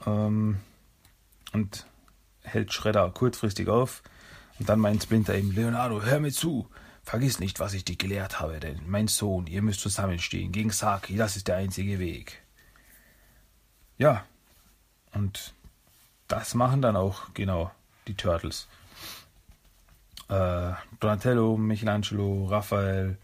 ähm, 0.06 0.58
und 1.52 1.86
hält 2.42 2.72
Shredder 2.72 3.10
kurzfristig 3.10 3.68
auf. 3.68 4.02
Und 4.60 4.68
dann 4.68 4.78
meint 4.78 5.02
Splinter 5.02 5.34
eben, 5.34 5.52
Leonardo, 5.52 6.02
hör 6.02 6.20
mir 6.20 6.32
zu. 6.32 6.68
Vergiss 7.04 7.38
nicht, 7.38 7.60
was 7.60 7.74
ich 7.74 7.84
dir 7.84 7.96
gelehrt 7.96 8.40
habe, 8.40 8.60
denn 8.60 8.80
mein 8.86 9.08
Sohn, 9.08 9.46
ihr 9.46 9.60
müsst 9.60 9.80
zusammenstehen 9.80 10.52
gegen 10.52 10.70
Saki, 10.70 11.16
das 11.16 11.36
ist 11.36 11.48
der 11.48 11.56
einzige 11.56 11.98
Weg. 11.98 12.42
Ja, 13.98 14.24
und 15.12 15.52
das 16.28 16.54
machen 16.54 16.80
dann 16.80 16.96
auch 16.96 17.34
genau 17.34 17.70
die 18.08 18.14
Turtles. 18.14 18.68
Äh, 20.28 20.72
Donatello, 21.00 21.56
Michelangelo, 21.58 22.46
Raphael 22.46 23.18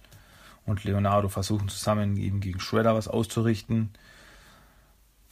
und 0.66 0.84
Leonardo 0.84 1.28
versuchen 1.28 1.68
zusammen 1.68 2.16
eben 2.18 2.40
gegen 2.40 2.60
Shredder 2.60 2.94
was 2.94 3.08
auszurichten. 3.08 3.90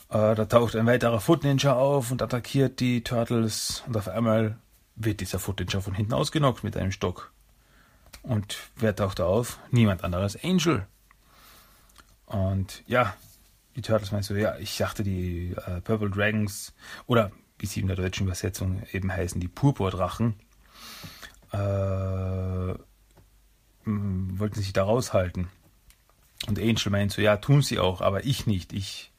Äh, 0.08 0.34
da 0.34 0.46
taucht 0.46 0.74
ein 0.74 0.86
weiterer 0.86 1.20
Foot 1.20 1.44
Ninja 1.44 1.74
auf 1.74 2.10
und 2.10 2.22
attackiert 2.22 2.80
die 2.80 3.04
Turtles 3.04 3.82
und 3.86 3.96
auf 3.96 4.08
einmal 4.08 4.56
wird 4.96 5.20
dieser 5.20 5.38
Foot 5.38 5.60
Ninja 5.60 5.80
von 5.80 5.94
hinten 5.94 6.14
ausgenockt 6.14 6.64
mit 6.64 6.76
einem 6.78 6.92
Stock. 6.92 7.30
Und 8.22 8.58
wer 8.76 8.94
taucht 8.94 9.20
auf? 9.20 9.58
Niemand 9.70 10.04
anderes, 10.04 10.42
Angel. 10.42 10.86
Und 12.26 12.82
ja, 12.86 13.14
die 13.76 13.82
Turtles 13.82 14.12
meinst 14.12 14.30
du, 14.30 14.34
ja, 14.34 14.56
ich 14.58 14.76
dachte, 14.76 15.02
die 15.02 15.54
äh, 15.66 15.80
Purple 15.80 16.10
Dragons, 16.10 16.74
oder 17.06 17.30
wie 17.58 17.66
sie 17.66 17.80
in 17.80 17.86
der 17.86 17.96
deutschen 17.96 18.26
Übersetzung 18.26 18.82
eben 18.92 19.12
heißen, 19.12 19.40
die 19.40 19.48
Purpurdrachen, 19.48 20.34
äh, 21.52 22.74
wollten 23.84 24.60
sich 24.60 24.72
da 24.72 24.84
raushalten. 24.84 25.48
Und 26.46 26.58
Angel 26.58 26.90
meint 26.90 27.12
so, 27.12 27.22
ja, 27.22 27.36
tun 27.36 27.62
sie 27.62 27.78
auch, 27.78 28.00
aber 28.00 28.24
ich 28.24 28.46
nicht. 28.46 28.72
Ich, 28.72 29.12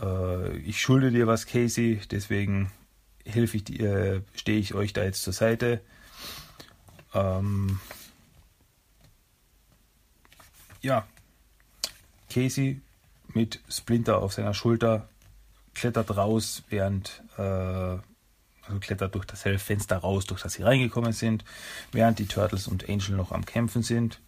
äh, 0.00 0.56
ich 0.58 0.80
schulde 0.80 1.10
dir 1.10 1.26
was, 1.26 1.46
Casey, 1.46 2.00
deswegen 2.10 2.70
helfe 3.24 3.56
ich 3.56 3.80
äh, 3.80 4.22
stehe 4.34 4.58
ich 4.58 4.74
euch 4.74 4.92
da 4.92 5.04
jetzt 5.04 5.22
zur 5.22 5.32
Seite. 5.32 5.80
Ähm, 7.14 7.80
ja, 10.80 11.06
Casey 12.32 12.80
mit 13.28 13.60
Splinter 13.68 14.18
auf 14.18 14.32
seiner 14.32 14.54
Schulter 14.54 15.08
klettert 15.74 16.16
raus, 16.16 16.62
während 16.68 17.22
äh, 17.36 17.42
also 17.42 18.80
klettert 18.80 19.14
durch 19.14 19.26
das 19.26 19.44
helle 19.44 19.58
Fenster 19.58 19.98
raus, 19.98 20.26
durch 20.26 20.42
das 20.42 20.54
sie 20.54 20.62
reingekommen 20.62 21.12
sind, 21.12 21.44
während 21.92 22.18
die 22.18 22.26
Turtles 22.26 22.68
und 22.68 22.88
Angel 22.88 23.16
noch 23.16 23.32
am 23.32 23.44
Kämpfen 23.44 23.82
sind. 23.82 24.20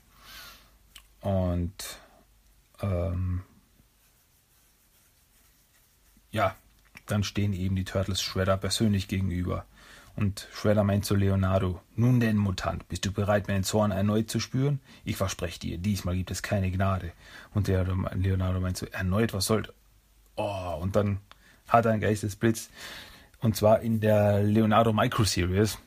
Und 1.20 2.00
ähm, 2.80 3.42
ja, 6.30 6.56
dann 7.06 7.24
stehen 7.24 7.52
eben 7.52 7.76
die 7.76 7.84
Turtles 7.84 8.22
Shredder 8.22 8.56
persönlich 8.56 9.06
gegenüber. 9.06 9.64
Und 10.14 10.48
Shredder 10.52 10.84
meint 10.84 11.04
zu 11.04 11.14
Leonardo, 11.14 11.80
nun 11.96 12.20
denn, 12.20 12.36
Mutant, 12.36 12.86
bist 12.88 13.04
du 13.06 13.12
bereit, 13.12 13.48
meinen 13.48 13.64
Zorn 13.64 13.92
erneut 13.92 14.30
zu 14.30 14.40
spüren? 14.40 14.80
Ich 15.04 15.16
verspreche 15.16 15.58
dir, 15.58 15.78
diesmal 15.78 16.16
gibt 16.16 16.30
es 16.30 16.42
keine 16.42 16.70
Gnade. 16.70 17.12
Und 17.54 17.68
der 17.68 17.84
Leonardo 18.14 18.60
meint 18.60 18.76
so, 18.76 18.86
erneut, 18.86 19.32
was 19.32 19.46
soll... 19.46 19.72
Oh, 20.36 20.78
und 20.80 20.96
dann 20.96 21.18
hat 21.68 21.86
er 21.86 21.92
einen 21.92 22.00
Geistesblitz. 22.00 22.70
Und 23.40 23.56
zwar 23.56 23.80
in 23.80 24.00
der 24.00 24.42
Leonardo 24.42 24.92
Micro 24.92 25.24
Series 25.24 25.78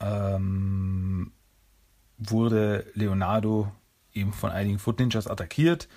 ähm, 0.00 1.32
wurde 2.18 2.86
Leonardo 2.94 3.72
eben 4.12 4.32
von 4.32 4.50
einigen 4.50 4.78
Foot 4.78 5.00
Ninjas 5.00 5.26
attackiert, 5.26 5.88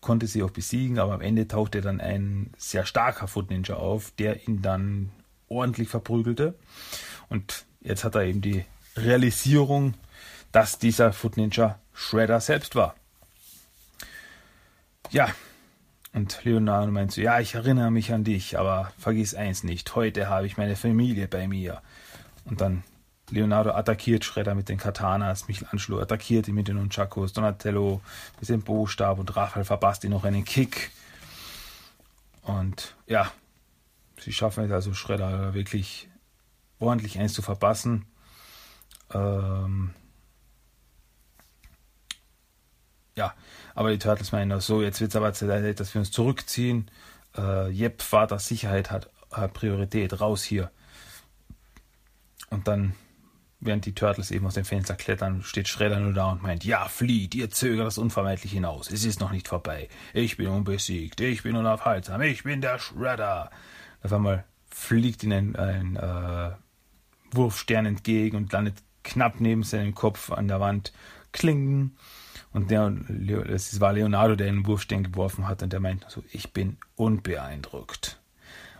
konnte 0.00 0.26
sie 0.26 0.42
auch 0.42 0.50
besiegen, 0.50 0.98
aber 0.98 1.14
am 1.14 1.20
Ende 1.20 1.46
tauchte 1.46 1.80
dann 1.80 2.00
ein 2.00 2.50
sehr 2.56 2.84
starker 2.84 3.28
Foot 3.28 3.50
Ninja 3.50 3.76
auf, 3.76 4.10
der 4.12 4.48
ihn 4.48 4.62
dann 4.62 5.12
ordentlich 5.52 5.88
verprügelte. 5.88 6.54
Und 7.28 7.64
jetzt 7.80 8.04
hat 8.04 8.14
er 8.14 8.22
eben 8.22 8.40
die 8.40 8.64
Realisierung, 8.96 9.94
dass 10.50 10.78
dieser 10.78 11.12
Foot 11.12 11.36
Ninja 11.36 11.78
Shredder 11.94 12.40
selbst 12.40 12.74
war. 12.74 12.94
Ja, 15.10 15.28
und 16.14 16.44
Leonardo 16.44 16.90
meint 16.90 17.12
so, 17.12 17.20
ja, 17.20 17.40
ich 17.40 17.54
erinnere 17.54 17.90
mich 17.90 18.12
an 18.12 18.24
dich, 18.24 18.58
aber 18.58 18.92
vergiss 18.98 19.34
eins 19.34 19.64
nicht, 19.64 19.94
heute 19.94 20.28
habe 20.28 20.46
ich 20.46 20.56
meine 20.56 20.76
Familie 20.76 21.26
bei 21.26 21.48
mir. 21.48 21.80
Und 22.44 22.60
dann 22.60 22.82
Leonardo 23.30 23.70
attackiert 23.70 24.24
Shredder 24.24 24.54
mit 24.54 24.68
den 24.68 24.76
Katanas, 24.76 25.48
Michelangelo 25.48 26.00
attackiert 26.00 26.48
ihn 26.48 26.54
mit 26.54 26.68
den 26.68 26.76
Nunchakos, 26.76 27.32
Donatello 27.32 28.02
mit 28.40 28.48
dem 28.48 28.62
Bostab 28.62 29.18
und 29.18 29.34
Raphael 29.34 29.64
verpasst 29.64 30.04
ihn 30.04 30.10
noch 30.10 30.24
einen 30.24 30.44
Kick. 30.44 30.90
Und 32.42 32.94
ja, 33.06 33.32
sie 34.22 34.32
schaffen 34.32 34.64
es 34.64 34.70
also 34.70 34.94
Schredder 34.94 35.54
wirklich 35.54 36.08
ordentlich 36.78 37.18
eins 37.18 37.32
zu 37.32 37.42
verpassen. 37.42 38.06
Ähm 39.12 39.90
ja, 43.16 43.34
aber 43.74 43.90
die 43.90 43.98
Turtles 43.98 44.32
meinen 44.32 44.60
so, 44.60 44.82
jetzt 44.82 45.00
wird 45.00 45.10
es 45.10 45.16
aber 45.16 45.32
Zeit, 45.32 45.80
dass 45.80 45.94
wir 45.94 46.00
uns 46.00 46.10
zurückziehen. 46.10 46.90
Äh, 47.36 47.70
Jep, 47.70 48.02
Vaters 48.02 48.46
Sicherheit 48.46 48.90
hat, 48.90 49.10
hat 49.30 49.52
Priorität, 49.52 50.20
raus 50.20 50.42
hier. 50.42 50.70
Und 52.50 52.68
dann, 52.68 52.94
während 53.60 53.86
die 53.86 53.94
Turtles 53.94 54.30
eben 54.30 54.46
aus 54.46 54.54
dem 54.54 54.64
Fenster 54.64 54.94
klettern, 54.94 55.42
steht 55.42 55.68
Schredder 55.68 56.00
nur 56.00 56.12
da 56.12 56.32
und 56.32 56.42
meint, 56.42 56.64
ja, 56.64 56.86
flieht, 56.88 57.34
ihr 57.34 57.50
zögert 57.50 57.86
das 57.86 57.98
unvermeidlich 57.98 58.52
hinaus. 58.52 58.90
Es 58.90 59.04
ist 59.04 59.20
noch 59.20 59.32
nicht 59.32 59.48
vorbei. 59.48 59.88
Ich 60.12 60.36
bin 60.36 60.48
unbesiegt, 60.48 61.20
ich 61.20 61.42
bin 61.42 61.56
unaufhaltsam, 61.56 62.20
ich 62.22 62.44
bin 62.44 62.60
der 62.60 62.78
Shredder. 62.78 63.50
Auf 64.02 64.12
einmal 64.12 64.44
fliegt 64.70 65.22
ihnen 65.22 65.56
ein, 65.56 65.96
ein 65.96 65.96
äh, 65.96 66.50
Wurfstern 67.30 67.86
entgegen 67.86 68.36
und 68.36 68.52
landet 68.52 68.76
knapp 69.04 69.40
neben 69.40 69.62
seinem 69.62 69.94
Kopf 69.94 70.30
an 70.30 70.48
der 70.48 70.60
Wand. 70.60 70.92
Klingen. 71.32 71.96
Und 72.52 72.70
der, 72.70 72.92
es 73.48 73.80
war 73.80 73.94
Leonardo, 73.94 74.36
der 74.36 74.46
den 74.46 74.66
Wurfstern 74.66 75.04
geworfen 75.04 75.48
hat 75.48 75.62
und 75.62 75.72
der 75.72 75.80
meint 75.80 76.04
so, 76.08 76.22
ich 76.32 76.52
bin 76.52 76.76
unbeeindruckt. 76.96 78.20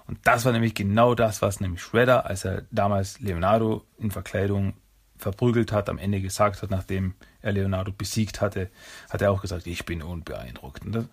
Und 0.06 0.18
das 0.24 0.44
war 0.44 0.52
nämlich 0.52 0.74
genau 0.74 1.14
das, 1.14 1.40
was 1.40 1.60
nämlich 1.60 1.80
Shredder, 1.80 2.26
als 2.26 2.44
er 2.44 2.64
damals 2.70 3.20
Leonardo 3.20 3.86
in 3.98 4.10
Verkleidung 4.10 4.74
verprügelt 5.16 5.72
hat, 5.72 5.88
am 5.88 5.98
Ende 5.98 6.20
gesagt 6.20 6.60
hat, 6.62 6.70
nachdem 6.70 7.14
er 7.40 7.52
Leonardo 7.52 7.92
besiegt 7.92 8.40
hatte, 8.40 8.70
hat 9.08 9.22
er 9.22 9.30
auch 9.30 9.40
gesagt, 9.40 9.66
ich 9.66 9.86
bin 9.86 10.02
unbeeindruckt. 10.02 10.84
Und 10.84 10.92
das, 10.92 11.08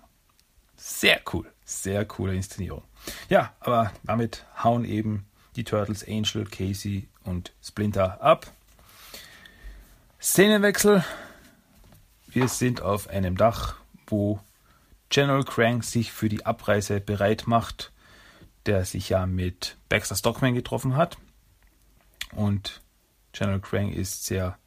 sehr 0.79 1.21
cool, 1.33 1.51
sehr 1.65 2.05
coole 2.05 2.33
Inszenierung. 2.33 2.83
Ja, 3.27 3.53
aber 3.59 3.91
damit 4.03 4.45
hauen 4.63 4.85
eben 4.85 5.25
die 5.55 5.63
Turtles 5.63 6.07
Angel, 6.07 6.45
Casey 6.45 7.07
und 7.23 7.53
Splinter 7.61 8.21
ab. 8.21 8.51
Szenenwechsel. 10.21 11.03
Wir 12.27 12.47
sind 12.47 12.81
auf 12.81 13.09
einem 13.09 13.35
Dach, 13.35 13.75
wo 14.07 14.39
General 15.09 15.43
Crank 15.43 15.83
sich 15.83 16.11
für 16.11 16.29
die 16.29 16.45
Abreise 16.45 17.01
bereit 17.01 17.43
macht, 17.47 17.91
der 18.65 18.85
sich 18.85 19.09
ja 19.09 19.25
mit 19.25 19.77
Baxter 19.89 20.15
Stockman 20.15 20.53
getroffen 20.53 20.95
hat. 20.95 21.17
Und 22.33 22.81
General 23.31 23.59
Crank 23.59 23.95
ist 23.95 24.25
sehr 24.25 24.57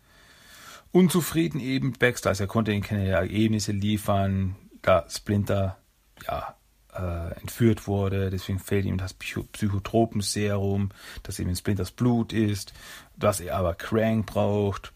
unzufrieden 0.91 1.61
eben 1.61 1.93
Baxter, 1.93 2.31
also 2.31 2.45
er 2.45 2.49
konnte 2.49 2.73
ihm 2.73 2.83
keine 2.83 3.09
Ergebnisse 3.09 3.73
liefern, 3.73 4.57
da 4.83 5.07
Splinter 5.09 5.79
ja, 6.27 6.57
äh, 6.95 7.41
entführt 7.41 7.87
wurde, 7.87 8.31
deswegen 8.31 8.59
fehlt 8.59 8.85
ihm 8.85 8.99
das 8.99 9.15
Psychotropenserum, 9.15 10.91
das 11.23 11.39
eben 11.39 11.51
in 11.51 11.57
Splinters 11.57 11.91
Blut 11.91 12.33
ist, 12.33 12.73
was 13.17 13.41
er 13.41 13.57
aber 13.57 13.75
Crank 13.75 14.27
braucht. 14.27 14.93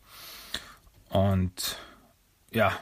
Und 1.09 1.79
ja, 2.51 2.73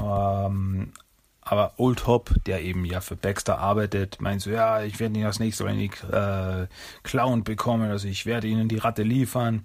ähm, 0.00 0.92
aber 1.40 1.74
Old 1.76 2.06
Hop, 2.08 2.34
der 2.46 2.62
eben 2.62 2.84
ja 2.84 3.00
für 3.00 3.14
Baxter 3.14 3.58
arbeitet, 3.58 4.20
meint 4.20 4.42
so, 4.42 4.50
ja, 4.50 4.82
ich 4.82 4.98
werde 4.98 5.14
Ihnen 5.14 5.24
das 5.24 5.38
nächste 5.38 5.62
Mal 5.64 5.76
nicht 5.76 6.02
äh, 6.02 6.66
Clown 7.04 7.44
bekommen, 7.44 7.88
also 7.90 8.08
ich 8.08 8.26
werde 8.26 8.48
Ihnen 8.48 8.68
die 8.68 8.78
Ratte 8.78 9.04
liefern. 9.04 9.64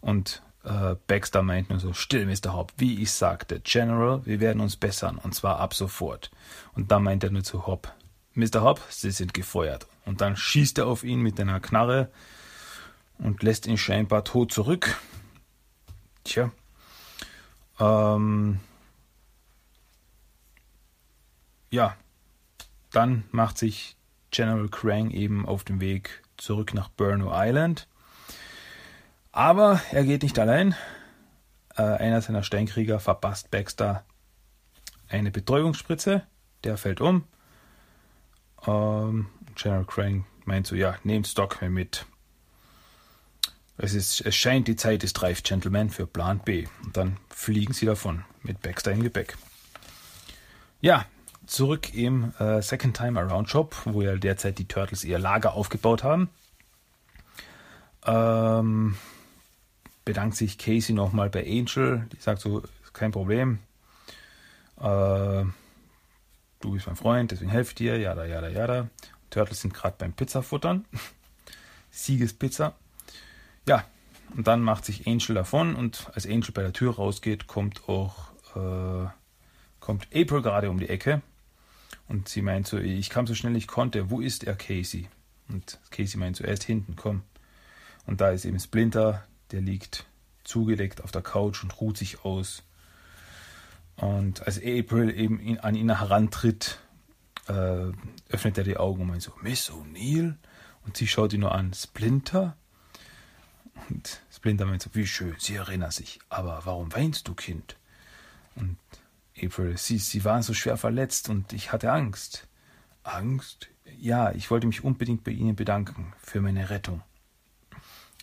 Und 0.00 0.42
äh, 0.64 0.96
Baxter 1.06 1.42
meint 1.42 1.70
nur 1.70 1.80
so, 1.80 1.92
still, 1.92 2.26
Mr. 2.26 2.52
Hop, 2.52 2.72
wie 2.76 3.02
ich 3.02 3.12
sagte, 3.12 3.60
General, 3.60 4.24
wir 4.26 4.40
werden 4.40 4.60
uns 4.60 4.76
bessern, 4.76 5.18
und 5.18 5.34
zwar 5.34 5.58
ab 5.58 5.74
sofort. 5.74 6.30
Und 6.74 6.90
dann 6.90 7.02
meint 7.02 7.24
er 7.24 7.30
nur 7.30 7.44
zu 7.44 7.66
Hop, 7.66 7.92
Mr. 8.34 8.62
Hop, 8.62 8.80
Sie 8.88 9.10
sind 9.10 9.34
gefeuert. 9.34 9.86
Und 10.04 10.20
dann 10.20 10.36
schießt 10.36 10.78
er 10.78 10.86
auf 10.86 11.04
ihn 11.04 11.20
mit 11.20 11.40
einer 11.40 11.60
Knarre 11.60 12.10
und 13.18 13.42
lässt 13.42 13.66
ihn 13.66 13.78
scheinbar 13.78 14.24
tot 14.24 14.52
zurück. 14.52 14.96
Tja. 16.24 16.50
Ähm, 17.78 18.60
ja, 21.70 21.96
dann 22.90 23.24
macht 23.30 23.58
sich 23.58 23.96
General 24.30 24.68
Krang 24.68 25.10
eben 25.10 25.46
auf 25.46 25.64
den 25.64 25.80
Weg 25.80 26.22
zurück 26.36 26.74
nach 26.74 26.88
Burno 26.88 27.30
Island. 27.32 27.88
Aber 29.32 29.80
er 29.92 30.04
geht 30.04 30.22
nicht 30.22 30.38
allein. 30.38 30.74
Äh, 31.76 31.82
einer 31.82 32.20
seiner 32.20 32.42
Steinkrieger 32.42 33.00
verpasst 33.00 33.50
Baxter 33.50 34.04
eine 35.08 35.30
Betäubungsspritze. 35.30 36.22
Der 36.64 36.76
fällt 36.76 37.00
um. 37.00 37.24
Ähm, 38.66 39.28
General 39.54 39.84
Krang 39.84 40.26
meint 40.44 40.66
so, 40.66 40.74
ja, 40.74 40.96
nehmt 41.04 41.26
Stockman 41.26 41.72
mit. 41.72 42.06
Es, 43.78 43.94
ist, 43.94 44.20
es 44.20 44.36
scheint 44.36 44.68
die 44.68 44.76
Zeit 44.76 45.04
ist 45.04 45.22
reif, 45.22 45.42
Gentlemen, 45.42 45.88
für 45.88 46.06
Plan 46.06 46.40
B. 46.40 46.66
Und 46.84 46.96
dann 46.96 47.16
fliegen 47.30 47.72
sie 47.72 47.86
davon 47.86 48.24
mit 48.42 48.60
Baxter 48.60 48.92
im 48.92 49.02
Gepäck. 49.02 49.36
Ja, 50.82 51.06
zurück 51.46 51.94
im 51.94 52.34
äh, 52.38 52.60
Second 52.62 52.96
Time 52.96 53.18
Around 53.18 53.48
Shop, 53.48 53.76
wo 53.84 54.02
ja 54.02 54.16
derzeit 54.16 54.58
die 54.58 54.68
Turtles 54.68 55.04
ihr 55.04 55.18
Lager 55.18 55.54
aufgebaut 55.54 56.04
haben. 56.04 56.28
Ähm, 58.04 58.96
bedankt 60.04 60.36
sich 60.36 60.58
Casey 60.58 60.94
nochmal 60.94 61.30
bei 61.30 61.44
Angel. 61.44 62.06
Die 62.12 62.20
sagt 62.20 62.40
so, 62.40 62.62
kein 62.92 63.12
Problem. 63.12 63.58
Äh, 64.78 65.44
du 66.60 66.72
bist 66.72 66.86
mein 66.86 66.96
Freund, 66.96 67.30
deswegen 67.30 67.50
helfe 67.50 67.70
ich 67.70 67.74
dir. 67.76 67.98
Jada, 67.98 68.24
jada, 68.24 68.48
jada. 68.48 68.88
Turtles 69.30 69.60
sind 69.60 69.74
gerade 69.74 69.96
beim 69.98 70.12
Pizzafuttern. 70.12 70.84
Siegespizza. 71.90 72.74
Ja, 73.66 73.84
und 74.36 74.46
dann 74.46 74.62
macht 74.62 74.84
sich 74.84 75.06
Angel 75.06 75.34
davon 75.34 75.74
und 75.74 76.08
als 76.14 76.26
Angel 76.26 76.52
bei 76.52 76.62
der 76.62 76.72
Tür 76.72 76.94
rausgeht, 76.94 77.46
kommt 77.46 77.88
auch 77.88 78.30
äh, 78.56 79.08
kommt 79.80 80.08
April 80.14 80.42
gerade 80.42 80.70
um 80.70 80.78
die 80.78 80.88
Ecke 80.88 81.22
und 82.08 82.28
sie 82.28 82.42
meint 82.42 82.66
so, 82.66 82.78
ich 82.78 83.10
kam 83.10 83.26
so 83.26 83.34
schnell 83.34 83.56
ich 83.56 83.66
konnte, 83.66 84.10
wo 84.10 84.20
ist 84.20 84.44
er, 84.44 84.54
Casey? 84.54 85.08
Und 85.48 85.78
Casey 85.90 86.18
meint 86.18 86.36
so, 86.36 86.44
er 86.44 86.52
ist 86.52 86.64
hinten, 86.64 86.96
komm. 86.96 87.22
Und 88.06 88.20
da 88.20 88.30
ist 88.30 88.44
eben 88.44 88.58
Splinter, 88.58 89.24
der 89.52 89.60
liegt 89.60 90.06
zugelegt 90.44 91.02
auf 91.02 91.12
der 91.12 91.22
Couch 91.22 91.62
und 91.62 91.80
ruht 91.80 91.96
sich 91.96 92.24
aus. 92.24 92.62
Und 93.96 94.46
als 94.46 94.58
April 94.58 95.10
eben 95.10 95.40
ihn, 95.40 95.58
an 95.58 95.74
ihn 95.74 95.94
herantritt, 95.94 96.78
äh, 97.48 97.92
öffnet 98.28 98.58
er 98.58 98.64
die 98.64 98.76
Augen 98.76 99.02
und 99.02 99.08
meint 99.08 99.22
so, 99.22 99.32
Miss 99.42 99.70
O'Neill? 99.70 100.36
Und 100.84 100.96
sie 100.96 101.06
schaut 101.06 101.32
ihn 101.32 101.40
nur 101.40 101.54
an, 101.54 101.74
Splinter? 101.74 102.56
Und 103.88 104.20
Splinter 104.32 104.66
meint 104.66 104.82
so, 104.82 104.90
wie 104.94 105.06
schön, 105.06 105.34
sie 105.38 105.54
erinnert 105.54 105.92
sich. 105.92 106.18
Aber 106.28 106.62
warum 106.64 106.92
weinst 106.92 107.28
du, 107.28 107.34
Kind? 107.34 107.76
Und 108.56 108.78
April, 109.42 109.76
Sie, 109.76 109.98
Sie 109.98 110.24
waren 110.24 110.42
so 110.42 110.54
schwer 110.54 110.76
verletzt 110.76 111.28
und 111.28 111.52
ich 111.52 111.72
hatte 111.72 111.92
Angst. 111.92 112.46
Angst? 113.02 113.68
Ja, 113.98 114.32
ich 114.32 114.50
wollte 114.50 114.66
mich 114.66 114.84
unbedingt 114.84 115.24
bei 115.24 115.32
Ihnen 115.32 115.56
bedanken 115.56 116.12
für 116.22 116.40
meine 116.40 116.70
Rettung. 116.70 117.02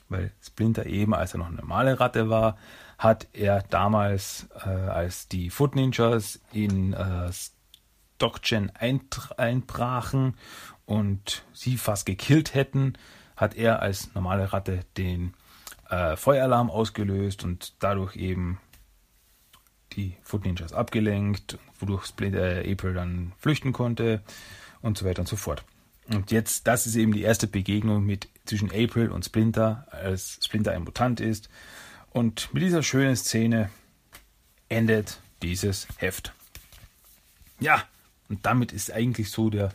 Weil 0.10 0.32
Splinter 0.42 0.86
eben, 0.86 1.14
als 1.14 1.34
er 1.34 1.40
noch 1.40 1.48
eine 1.48 1.58
normale 1.58 2.00
Ratte 2.00 2.30
war, 2.30 2.58
hat 2.98 3.28
er 3.34 3.62
damals, 3.64 4.48
äh, 4.66 4.70
als 4.70 5.28
die 5.28 5.50
Foot 5.50 5.76
Ninjas 5.76 6.40
in 6.52 6.94
äh, 6.94 7.30
Stockgen 7.32 8.72
einbrachen 8.76 10.36
und 10.86 11.44
sie 11.54 11.78
fast 11.78 12.06
gekillt 12.06 12.54
hätten, 12.54 12.94
hat 13.36 13.56
er 13.56 13.82
als 13.82 14.14
normale 14.16 14.52
Ratte 14.52 14.80
den 14.98 15.34
äh, 15.90 16.16
Feueralarm 16.16 16.72
ausgelöst 16.72 17.44
und 17.44 17.74
dadurch 17.80 18.16
eben 18.16 18.60
die 19.94 20.18
Foot 20.24 20.46
Ninjas 20.46 20.74
abgelenkt, 20.74 21.60
wodurch 21.80 22.06
Splinter, 22.06 22.64
April 22.66 22.94
dann 22.94 23.34
flüchten 23.38 23.74
konnte 23.74 24.22
und 24.82 24.98
so 24.98 25.06
weiter 25.06 25.22
und 25.22 25.28
so 25.28 25.36
fort. 25.36 25.64
Und 26.10 26.32
jetzt, 26.32 26.68
das 26.68 26.88
ist 26.88 26.96
eben 26.96 27.12
die 27.12 27.24
erste 27.24 27.48
Begegnung 27.48 28.06
mit 28.06 28.30
zwischen 28.46 28.72
April 28.72 29.12
und 29.12 29.26
Splinter, 29.26 29.88
als 29.92 30.40
Splinter 30.44 30.72
ein 30.72 30.84
Mutant 30.84 31.20
ist. 31.20 31.50
Und 32.12 32.54
mit 32.54 32.64
dieser 32.64 32.84
schönen 32.84 33.16
Szene 33.16 33.70
endet 34.70 35.20
dieses 35.42 35.88
Heft. 35.98 36.34
Ja, 37.60 37.84
und 38.30 38.46
damit 38.46 38.72
ist 38.72 38.92
eigentlich 38.92 39.32
so 39.32 39.50
der 39.50 39.72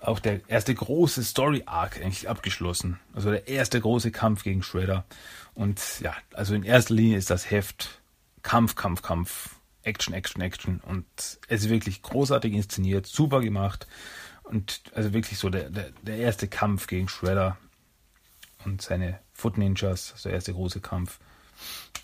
auch 0.00 0.20
der 0.20 0.40
erste 0.48 0.74
große 0.74 1.24
Story 1.24 1.62
Arc 1.66 2.00
eigentlich 2.00 2.28
abgeschlossen. 2.28 2.98
Also 3.14 3.30
der 3.30 3.48
erste 3.48 3.80
große 3.80 4.10
Kampf 4.10 4.44
gegen 4.44 4.62
Shredder. 4.62 5.04
Und 5.54 5.80
ja, 6.00 6.14
also 6.32 6.54
in 6.54 6.62
erster 6.62 6.94
Linie 6.94 7.18
ist 7.18 7.30
das 7.30 7.50
Heft 7.50 8.00
Kampf, 8.42 8.76
Kampf, 8.76 9.02
Kampf, 9.02 9.56
Action, 9.82 10.14
Action, 10.14 10.40
Action. 10.42 10.80
Und 10.86 11.06
es 11.16 11.38
ist 11.48 11.68
wirklich 11.68 12.02
großartig 12.02 12.52
inszeniert, 12.52 13.06
super 13.06 13.40
gemacht. 13.40 13.86
Und 14.46 14.82
also 14.94 15.12
wirklich 15.12 15.38
so 15.38 15.50
der, 15.50 15.70
der, 15.70 15.90
der 16.02 16.16
erste 16.18 16.48
Kampf 16.48 16.86
gegen 16.86 17.08
Shredder 17.08 17.56
und 18.64 18.80
seine 18.80 19.18
Foot 19.32 19.58
Ninjas, 19.58 20.14
der 20.24 20.32
erste 20.32 20.52
große 20.52 20.80
Kampf. 20.80 21.18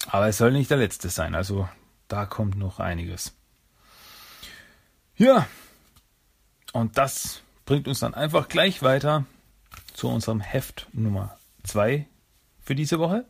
Aber 0.08 0.28
es 0.28 0.38
soll 0.38 0.52
nicht 0.52 0.70
der 0.70 0.78
letzte 0.78 1.08
sein, 1.08 1.34
also 1.34 1.68
da 2.08 2.26
kommt 2.26 2.56
noch 2.56 2.80
einiges. 2.80 3.34
Ja, 5.16 5.46
und 6.72 6.98
das 6.98 7.42
bringt 7.64 7.86
uns 7.86 8.00
dann 8.00 8.14
einfach 8.14 8.48
gleich 8.48 8.82
weiter 8.82 9.24
zu 9.94 10.08
unserem 10.08 10.40
Heft 10.40 10.88
Nummer 10.92 11.38
2 11.64 12.06
für 12.60 12.74
diese 12.74 12.98
Woche. 12.98 13.24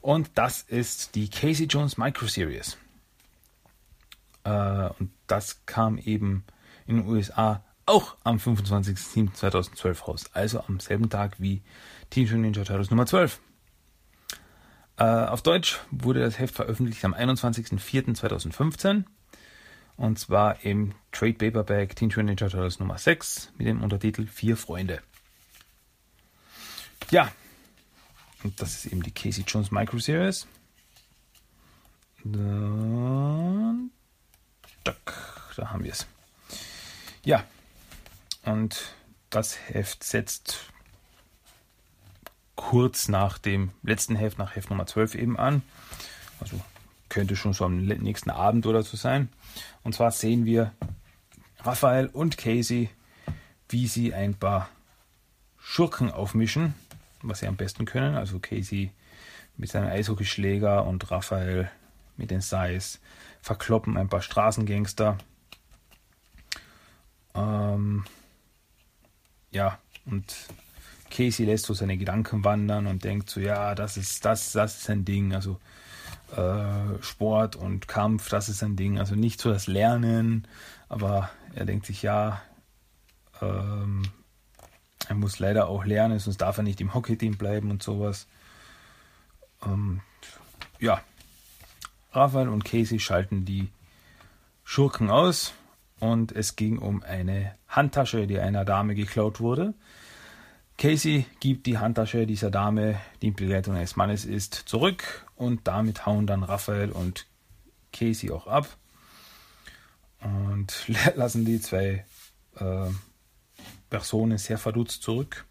Und 0.00 0.30
das 0.34 0.62
ist 0.62 1.14
die 1.14 1.30
Casey 1.30 1.66
Jones 1.66 1.96
Micro 1.96 2.26
Series. 2.26 2.76
Äh, 4.44 4.88
und 4.98 5.12
das 5.28 5.64
kam 5.64 5.98
eben 5.98 6.44
in 6.86 6.96
den 6.96 7.06
USA 7.06 7.62
auch 7.86 8.16
am 8.24 8.36
25.07.2012 8.36 10.04
raus. 10.04 10.24
Also 10.32 10.60
am 10.60 10.80
selben 10.80 11.10
Tag 11.10 11.40
wie 11.40 11.62
Teenage 12.10 12.36
Mutant 12.36 12.56
Ninja 12.56 12.64
Turtles 12.64 12.90
Nummer 12.90 13.06
12. 13.06 13.40
Äh, 14.98 15.04
auf 15.04 15.42
Deutsch 15.42 15.80
wurde 15.90 16.20
das 16.20 16.38
Heft 16.38 16.54
veröffentlicht 16.54 17.04
am 17.04 17.14
21.04.2015. 17.14 19.04
Und 19.96 20.18
zwar 20.18 20.64
im 20.64 20.94
Trade 21.10 21.34
Paperback 21.34 21.96
Teenage 21.96 22.20
Mutant 22.20 22.40
Ninja 22.40 22.48
Turtles 22.48 22.78
Nummer 22.78 22.98
6 22.98 23.52
mit 23.58 23.66
dem 23.66 23.82
Untertitel 23.82 24.26
Vier 24.26 24.56
Freunde. 24.56 25.02
Ja, 27.10 27.30
und 28.42 28.60
das 28.60 28.74
ist 28.74 28.86
eben 28.86 29.02
die 29.02 29.12
Casey 29.12 29.44
Jones 29.46 29.70
Micro 29.70 29.98
Series. 29.98 30.46
Dann, 32.24 33.90
da 34.84 34.94
haben 35.70 35.84
wir 35.84 35.92
es. 35.92 36.06
Ja, 37.24 37.44
und 38.44 38.94
das 39.30 39.56
Heft 39.68 40.04
setzt 40.04 40.72
kurz 42.56 43.08
nach 43.08 43.38
dem 43.38 43.72
letzten 43.82 44.16
Heft, 44.16 44.38
nach 44.38 44.56
Heft 44.56 44.70
Nummer 44.70 44.86
12 44.86 45.14
eben 45.14 45.38
an. 45.38 45.62
Also 46.40 46.60
könnte 47.08 47.36
schon 47.36 47.52
so 47.52 47.64
am 47.64 47.84
nächsten 47.84 48.30
Abend 48.30 48.66
oder 48.66 48.82
so 48.82 48.96
sein. 48.96 49.28
Und 49.82 49.94
zwar 49.94 50.10
sehen 50.10 50.44
wir 50.44 50.72
Raphael 51.60 52.06
und 52.06 52.38
Casey, 52.38 52.90
wie 53.68 53.86
sie 53.86 54.14
ein 54.14 54.34
paar 54.34 54.68
Schurken 55.58 56.10
aufmischen, 56.10 56.74
was 57.22 57.40
sie 57.40 57.46
am 57.46 57.56
besten 57.56 57.84
können. 57.84 58.16
Also 58.16 58.38
Casey 58.38 58.90
mit 59.56 59.70
seinem 59.70 59.88
Eishockeyschläger 59.88 60.84
und 60.84 61.10
Raphael 61.10 61.70
mit 62.16 62.30
den 62.30 62.40
Sais 62.40 63.00
verkloppen 63.40 63.96
ein 63.96 64.08
paar 64.08 64.22
Straßengangster. 64.22 65.18
Ähm, 67.34 68.04
ja, 69.52 69.78
und 70.06 70.34
Casey 71.10 71.44
lässt 71.44 71.66
so 71.66 71.74
seine 71.74 71.96
Gedanken 71.96 72.44
wandern 72.44 72.86
und 72.86 73.04
denkt 73.04 73.30
so, 73.30 73.38
ja, 73.38 73.74
das 73.74 73.96
ist 73.96 74.24
das, 74.24 74.52
das 74.52 74.78
ist 74.78 74.90
ein 74.90 75.04
Ding. 75.04 75.34
Also 75.34 75.60
äh, 76.34 77.02
Sport 77.02 77.54
und 77.56 77.86
Kampf, 77.86 78.28
das 78.30 78.48
ist 78.48 78.62
ein 78.62 78.76
Ding. 78.76 78.98
Also 78.98 79.14
nicht 79.14 79.40
so 79.40 79.52
das 79.52 79.66
Lernen, 79.66 80.48
aber 80.88 81.30
er 81.54 81.66
denkt 81.66 81.86
sich, 81.86 82.02
ja, 82.02 82.42
ähm, 83.40 84.02
er 85.08 85.14
muss 85.14 85.38
leider 85.38 85.68
auch 85.68 85.84
lernen, 85.84 86.18
sonst 86.18 86.38
darf 86.38 86.56
er 86.56 86.62
nicht 86.62 86.80
im 86.80 86.94
Hockeyteam 86.94 87.36
bleiben 87.36 87.70
und 87.70 87.82
sowas. 87.82 88.26
Ähm, 89.64 90.00
ja, 90.78 91.02
Raphael 92.12 92.48
und 92.48 92.64
Casey 92.64 92.98
schalten 92.98 93.44
die 93.44 93.68
Schurken 94.64 95.10
aus 95.10 95.52
und 96.02 96.32
es 96.32 96.56
ging 96.56 96.78
um 96.78 97.04
eine 97.04 97.54
Handtasche, 97.68 98.26
die 98.26 98.40
einer 98.40 98.64
Dame 98.64 98.96
geklaut 98.96 99.38
wurde. 99.38 99.72
Casey 100.76 101.26
gibt 101.38 101.64
die 101.66 101.78
Handtasche 101.78 102.26
dieser 102.26 102.50
Dame, 102.50 102.98
die 103.22 103.28
in 103.28 103.34
Begleitung 103.34 103.76
eines 103.76 103.94
Mannes 103.94 104.24
ist, 104.24 104.52
zurück 104.52 105.24
und 105.36 105.68
damit 105.68 106.04
hauen 106.04 106.26
dann 106.26 106.42
Raphael 106.42 106.90
und 106.90 107.26
Casey 107.92 108.32
auch 108.32 108.48
ab 108.48 108.66
und 110.18 110.74
lassen 111.14 111.44
die 111.44 111.60
zwei 111.60 112.04
äh, 112.56 112.90
Personen 113.88 114.38
sehr 114.38 114.58
verdutzt 114.58 115.04
zurück. 115.04 115.46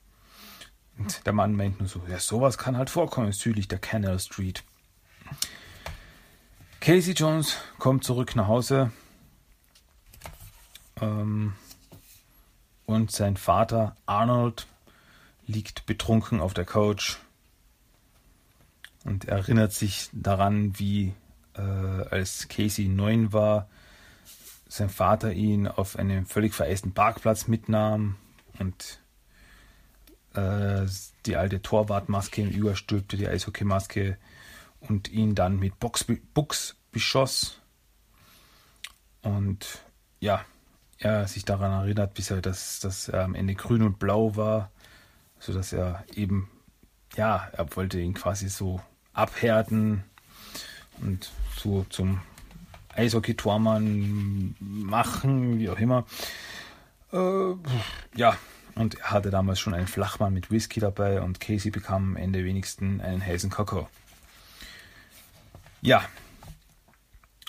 Und 0.97 1.25
der 1.25 1.31
Mann 1.31 1.55
meint 1.55 1.79
nur 1.79 1.87
so, 1.87 2.01
ja, 2.09 2.19
sowas 2.19 2.57
kann 2.57 2.75
halt 2.75 2.89
vorkommen 2.89 3.31
südlich 3.31 3.69
der 3.69 3.79
Canal 3.79 4.19
Street. 4.19 4.65
Casey 6.81 7.13
Jones 7.13 7.55
kommt 7.79 8.03
zurück 8.03 8.35
nach 8.35 8.47
Hause 8.47 8.91
ähm, 11.01 11.53
und 12.85 13.11
sein 13.11 13.37
Vater 13.37 13.95
Arnold 14.05 14.67
liegt 15.45 15.85
betrunken 15.85 16.39
auf 16.39 16.53
der 16.53 16.65
Couch 16.65 17.17
und 19.03 19.25
erinnert 19.25 19.73
sich 19.73 20.09
daran, 20.13 20.77
wie 20.79 21.13
äh, 21.55 21.61
als 21.61 22.47
Casey 22.47 22.87
neun 22.87 23.33
war, 23.33 23.67
sein 24.67 24.89
Vater 24.89 25.33
ihn 25.33 25.67
auf 25.67 25.97
einen 25.97 26.25
völlig 26.25 26.53
vereisten 26.53 26.93
Parkplatz 26.93 27.47
mitnahm 27.47 28.15
und 28.59 28.99
äh, 30.33 30.85
die 31.25 31.35
alte 31.35 31.61
Torwartmaske 31.61 32.41
ihm 32.41 32.49
überstülpte, 32.49 33.17
die 33.17 33.27
Eishockeymaske, 33.27 34.17
und 34.79 35.09
ihn 35.09 35.35
dann 35.35 35.59
mit 35.59 35.79
Box, 35.79 36.05
Buchs 36.33 36.75
beschoss. 36.91 37.59
Und 39.21 39.79
ja, 40.19 40.43
er 41.01 41.27
sich 41.27 41.45
daran 41.45 41.71
erinnert, 41.71 42.13
bis 42.13 42.31
er, 42.31 42.41
dass, 42.41 43.07
er 43.07 43.23
am 43.23 43.35
Ende 43.35 43.55
grün 43.55 43.81
und 43.81 43.99
blau 43.99 44.35
war, 44.35 44.71
sodass 45.39 45.73
er 45.73 46.05
eben, 46.13 46.49
ja, 47.15 47.49
er 47.53 47.75
wollte 47.75 47.99
ihn 47.99 48.13
quasi 48.13 48.49
so 48.49 48.79
abhärten 49.13 50.03
und 51.01 51.31
so 51.57 51.85
zum 51.89 52.21
Eishockey-Tormann 52.95 54.55
machen, 54.59 55.59
wie 55.59 55.69
auch 55.69 55.79
immer. 55.79 56.05
Äh, 57.11 57.53
ja, 58.15 58.37
und 58.75 58.99
er 58.99 59.11
hatte 59.11 59.31
damals 59.31 59.59
schon 59.59 59.73
einen 59.73 59.87
Flachmann 59.87 60.33
mit 60.33 60.51
Whisky 60.51 60.79
dabei 60.79 61.21
und 61.21 61.39
Casey 61.39 61.71
bekam 61.71 62.11
am 62.11 62.15
Ende 62.15 62.45
wenigstens 62.45 63.01
einen 63.01 63.25
heißen 63.25 63.49
Kakao. 63.49 63.89
Ja. 65.81 66.03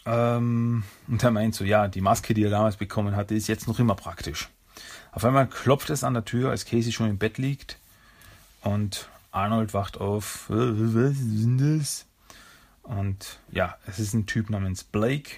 Ähm, 0.05 0.83
und 1.09 1.23
er 1.23 1.31
meint 1.31 1.55
so, 1.55 1.65
ja, 1.65 1.89
die 1.89 2.01
Maske, 2.01 2.35
die 2.35 2.45
er 2.45 2.51
damals 2.51 2.77
bekommen 2.77 3.15
hatte, 3.17 3.35
ist 3.35 3.49
jetzt 3.49 3.69
noch 3.69 3.79
immer 3.79 3.95
praktisch. 3.95 4.49
Auf 5.13 5.25
einmal 5.25 5.47
klopft 5.47 5.91
es 5.91 6.05
an 6.05 6.15
der 6.15 6.25
Tür, 6.25 6.51
als 6.51 6.65
Casey 6.65 6.93
schon 6.93 7.09
im 7.09 7.19
Bett 7.19 7.39
liegt. 7.39 7.79
Und 8.63 9.09
Arnold 9.31 9.75
wacht 9.75 9.99
auf. 9.99 10.49
Äh, 10.51 10.55
was 10.55 11.19
ist 11.19 11.61
das? 11.61 12.07
Und 12.83 13.39
ja, 13.51 13.77
es 13.87 13.99
ist 13.99 14.15
ein 14.15 14.27
Typ 14.27 14.51
namens 14.51 14.85
Blake. 14.85 15.37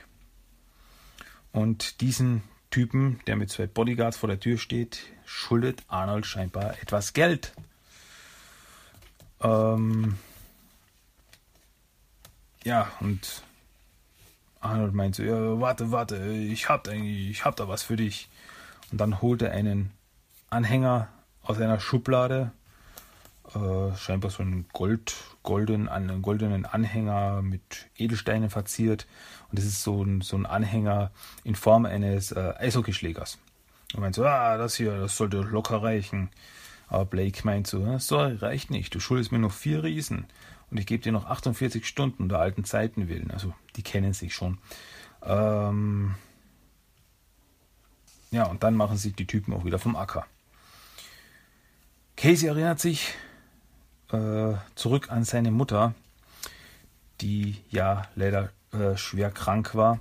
Und 1.52 2.00
diesen 2.00 2.42
Typen, 2.70 3.20
der 3.26 3.36
mit 3.36 3.50
zwei 3.50 3.66
Bodyguards 3.66 4.16
vor 4.16 4.28
der 4.28 4.40
Tür 4.40 4.58
steht, 4.58 5.02
schuldet 5.24 5.82
Arnold 5.88 6.26
scheinbar 6.26 6.80
etwas 6.80 7.12
Geld. 7.12 7.52
Ähm, 9.40 10.16
ja, 12.64 12.90
und 13.00 13.42
Arnold 14.64 14.94
meint 14.94 15.14
so, 15.14 15.22
ja, 15.22 15.60
warte, 15.60 15.90
warte, 15.90 16.16
ich 16.26 16.68
hab, 16.68 16.88
ich 16.88 17.44
hab 17.44 17.56
da 17.56 17.68
was 17.68 17.82
für 17.82 17.96
dich. 17.96 18.28
Und 18.90 19.00
dann 19.00 19.20
holt 19.20 19.42
er 19.42 19.52
einen 19.52 19.90
Anhänger 20.50 21.08
aus 21.42 21.60
einer 21.60 21.80
Schublade 21.80 22.52
äh, 23.54 23.96
scheinbar 23.96 24.30
so 24.30 24.42
einen 24.42 24.66
Gold, 24.72 25.14
golden, 25.42 25.88
einen 25.88 26.22
goldenen 26.22 26.64
Anhänger 26.64 27.42
mit 27.42 27.88
Edelsteinen 27.96 28.50
verziert. 28.50 29.06
Und 29.50 29.58
das 29.58 29.66
ist 29.66 29.82
so 29.82 30.02
ein, 30.02 30.22
so 30.22 30.36
ein 30.36 30.46
Anhänger 30.46 31.10
in 31.44 31.54
Form 31.54 31.84
eines 31.84 32.32
äh, 32.32 32.54
Eishockeyschlägers. 32.58 33.38
Und 33.94 34.00
meint 34.00 34.14
so, 34.14 34.24
ah, 34.24 34.56
das 34.56 34.74
hier, 34.76 34.98
das 34.98 35.16
sollte 35.16 35.38
locker 35.38 35.82
reichen. 35.82 36.30
Aber 36.88 37.04
Blake 37.04 37.40
meint 37.44 37.66
so, 37.66 37.98
sorry, 37.98 38.36
reicht 38.36 38.70
nicht. 38.70 38.94
Du 38.94 39.00
schuldest 39.00 39.32
mir 39.32 39.38
noch 39.38 39.52
vier 39.52 39.84
Riesen. 39.84 40.26
Und 40.74 40.80
ich 40.80 40.86
gebe 40.86 41.04
dir 41.04 41.12
noch 41.12 41.26
48 41.26 41.86
Stunden 41.86 42.28
der 42.28 42.40
alten 42.40 42.64
Zeiten 42.64 43.08
willen. 43.08 43.30
Also, 43.30 43.54
die 43.76 43.84
kennen 43.84 44.12
sich 44.12 44.34
schon. 44.34 44.58
Ähm 45.22 46.16
ja, 48.32 48.46
und 48.46 48.64
dann 48.64 48.74
machen 48.74 48.96
sich 48.96 49.14
die 49.14 49.28
Typen 49.28 49.54
auch 49.54 49.64
wieder 49.64 49.78
vom 49.78 49.94
Acker. 49.94 50.26
Casey 52.16 52.48
erinnert 52.48 52.80
sich, 52.80 53.14
äh, 54.10 54.54
zurück 54.74 55.12
an 55.12 55.22
seine 55.22 55.52
Mutter, 55.52 55.94
die 57.20 57.54
ja 57.70 58.08
leider 58.16 58.50
äh, 58.72 58.96
schwer 58.96 59.30
krank 59.30 59.76
war. 59.76 60.00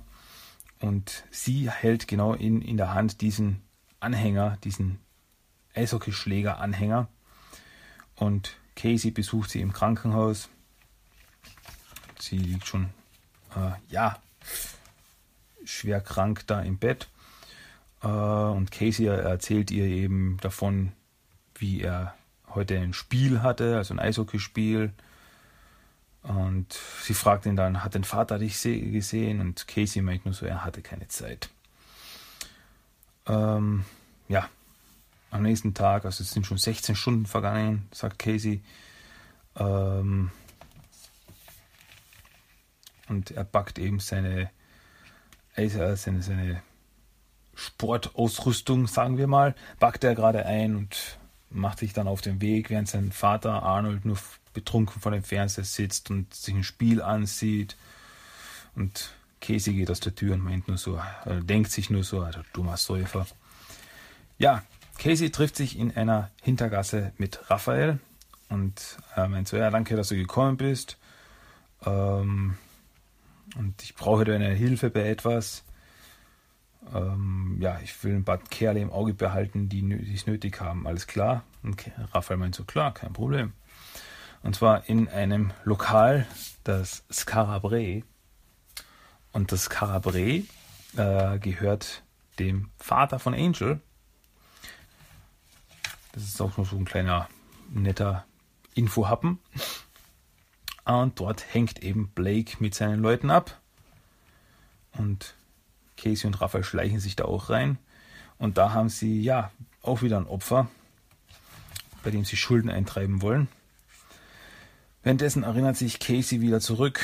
Und 0.80 1.22
sie 1.30 1.70
hält 1.70 2.08
genau 2.08 2.34
in, 2.34 2.60
in 2.60 2.78
der 2.78 2.94
Hand 2.94 3.20
diesen 3.20 3.62
Anhänger, 4.00 4.58
diesen 4.64 4.98
Eishockeyschläger-Anhänger. 5.76 7.06
Und 8.16 8.56
Casey 8.74 9.12
besucht 9.12 9.50
sie 9.50 9.60
im 9.60 9.72
Krankenhaus. 9.72 10.48
Sie 12.24 12.38
liegt 12.38 12.66
schon, 12.66 12.90
äh, 13.54 13.72
ja, 13.88 14.18
schwer 15.64 16.00
krank 16.00 16.46
da 16.46 16.60
im 16.60 16.78
Bett. 16.78 17.08
Äh, 18.02 18.06
und 18.06 18.70
Casey 18.70 19.06
erzählt 19.06 19.70
ihr 19.70 19.84
eben 19.84 20.38
davon, 20.40 20.92
wie 21.56 21.82
er 21.82 22.14
heute 22.54 22.78
ein 22.78 22.92
Spiel 22.92 23.42
hatte, 23.42 23.76
also 23.76 23.94
ein 23.94 24.00
Eishockeyspiel. 24.00 24.92
Und 26.22 26.78
sie 27.02 27.14
fragt 27.14 27.44
ihn 27.44 27.56
dann, 27.56 27.84
hat 27.84 27.94
dein 27.94 28.04
Vater 28.04 28.38
dich 28.38 28.60
gesehen? 28.62 29.40
Und 29.40 29.68
Casey 29.68 30.00
meint 30.00 30.24
nur 30.24 30.32
so, 30.32 30.46
er 30.46 30.64
hatte 30.64 30.80
keine 30.80 31.08
Zeit. 31.08 31.50
Ähm, 33.26 33.84
ja, 34.28 34.48
am 35.30 35.42
nächsten 35.42 35.74
Tag, 35.74 36.06
also 36.06 36.22
es 36.22 36.30
sind 36.30 36.46
schon 36.46 36.56
16 36.56 36.96
Stunden 36.96 37.26
vergangen, 37.26 37.86
sagt 37.92 38.18
Casey. 38.18 38.62
Ähm, 39.56 40.30
und 43.08 43.30
er 43.30 43.44
packt 43.44 43.78
eben 43.78 44.00
seine, 44.00 44.50
äh, 45.54 45.68
seine, 45.68 46.22
seine 46.22 46.62
Sportausrüstung, 47.54 48.86
sagen 48.86 49.18
wir 49.18 49.26
mal, 49.26 49.54
packt 49.78 50.04
er 50.04 50.14
gerade 50.14 50.46
ein 50.46 50.76
und 50.76 51.18
macht 51.50 51.78
sich 51.78 51.92
dann 51.92 52.08
auf 52.08 52.20
den 52.20 52.40
Weg, 52.40 52.70
während 52.70 52.88
sein 52.88 53.12
Vater 53.12 53.62
Arnold 53.62 54.04
nur 54.04 54.18
betrunken 54.52 55.00
vor 55.00 55.12
dem 55.12 55.22
Fernseher 55.22 55.64
sitzt 55.64 56.10
und 56.10 56.34
sich 56.34 56.54
ein 56.54 56.64
Spiel 56.64 57.00
ansieht. 57.00 57.76
Und 58.74 59.14
Casey 59.40 59.74
geht 59.74 59.90
aus 59.90 60.00
der 60.00 60.14
Tür 60.14 60.34
und 60.34 60.42
meint 60.42 60.68
nur 60.68 60.78
so, 60.78 61.00
äh, 61.26 61.40
denkt 61.42 61.70
sich 61.70 61.90
nur 61.90 62.04
so, 62.04 62.22
alter 62.22 62.44
dummer 62.52 62.76
Säufer. 62.76 63.26
Ja, 64.38 64.62
Casey 64.98 65.30
trifft 65.30 65.56
sich 65.56 65.78
in 65.78 65.96
einer 65.96 66.30
Hintergasse 66.42 67.12
mit 67.18 67.50
Raphael 67.50 67.98
und 68.48 68.98
er 69.14 69.28
meint 69.28 69.48
so, 69.48 69.56
ja, 69.56 69.70
danke, 69.70 69.96
dass 69.96 70.08
du 70.08 70.16
gekommen 70.16 70.56
bist. 70.56 70.96
Ähm, 71.84 72.56
und 73.56 73.82
ich 73.82 73.94
brauche 73.94 74.24
deine 74.24 74.50
Hilfe 74.50 74.90
bei 74.90 75.08
etwas. 75.08 75.64
Ähm, 76.92 77.56
ja, 77.60 77.80
ich 77.80 78.02
will 78.04 78.14
ein 78.14 78.24
paar 78.24 78.38
Kerle 78.38 78.80
im 78.80 78.90
Auge 78.92 79.14
behalten, 79.14 79.68
die 79.68 80.12
es 80.14 80.26
nötig 80.26 80.60
haben. 80.60 80.86
Alles 80.86 81.06
klar? 81.06 81.44
Und 81.62 81.90
Raphael 82.12 82.38
meint 82.38 82.54
so, 82.54 82.64
klar, 82.64 82.92
kein 82.92 83.12
Problem. 83.12 83.52
Und 84.42 84.54
zwar 84.54 84.88
in 84.88 85.08
einem 85.08 85.52
Lokal, 85.64 86.26
das 86.64 87.04
Scarabre. 87.10 88.02
Und 89.32 89.52
das 89.52 89.64
Scarabre 89.64 90.42
äh, 90.96 91.38
gehört 91.38 92.02
dem 92.38 92.70
Vater 92.76 93.18
von 93.18 93.34
Angel. 93.34 93.80
Das 96.12 96.22
ist 96.22 96.40
auch 96.40 96.56
noch 96.56 96.66
so 96.66 96.76
ein 96.76 96.84
kleiner 96.84 97.28
netter 97.72 98.24
Infohappen. 98.74 99.38
Und 100.84 101.18
dort 101.18 101.54
hängt 101.54 101.82
eben 101.82 102.08
Blake 102.08 102.56
mit 102.60 102.74
seinen 102.74 103.00
Leuten 103.00 103.30
ab. 103.30 103.58
Und 104.92 105.34
Casey 105.96 106.26
und 106.26 106.40
Raphael 106.40 106.64
schleichen 106.64 107.00
sich 107.00 107.16
da 107.16 107.24
auch 107.24 107.50
rein. 107.50 107.78
Und 108.38 108.58
da 108.58 108.72
haben 108.72 108.88
sie 108.88 109.22
ja 109.22 109.50
auch 109.82 110.02
wieder 110.02 110.18
ein 110.18 110.26
Opfer, 110.26 110.68
bei 112.02 112.10
dem 112.10 112.24
sie 112.24 112.36
Schulden 112.36 112.70
eintreiben 112.70 113.22
wollen. 113.22 113.48
Währenddessen 115.02 115.42
erinnert 115.42 115.76
sich 115.76 116.00
Casey 116.00 116.40
wieder 116.40 116.60
zurück, 116.60 117.00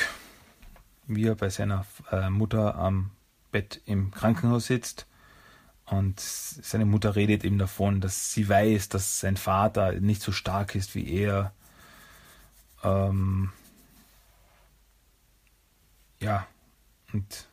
wie 1.07 1.27
er 1.27 1.35
bei 1.35 1.49
seiner 1.49 1.85
äh, 2.11 2.29
Mutter 2.29 2.75
am 2.75 3.11
Bett 3.51 3.81
im 3.85 4.11
Krankenhaus 4.11 4.67
sitzt. 4.67 5.07
Und 5.85 6.19
seine 6.19 6.85
Mutter 6.85 7.15
redet 7.15 7.43
ihm 7.43 7.57
davon, 7.57 7.99
dass 7.99 8.31
sie 8.33 8.47
weiß, 8.47 8.89
dass 8.89 9.19
sein 9.19 9.37
Vater 9.37 9.93
nicht 9.93 10.21
so 10.21 10.31
stark 10.31 10.75
ist 10.75 10.95
wie 10.95 11.11
er. 11.11 11.53
Ähm 12.83 13.51
ja, 16.21 16.47
und 17.11 17.49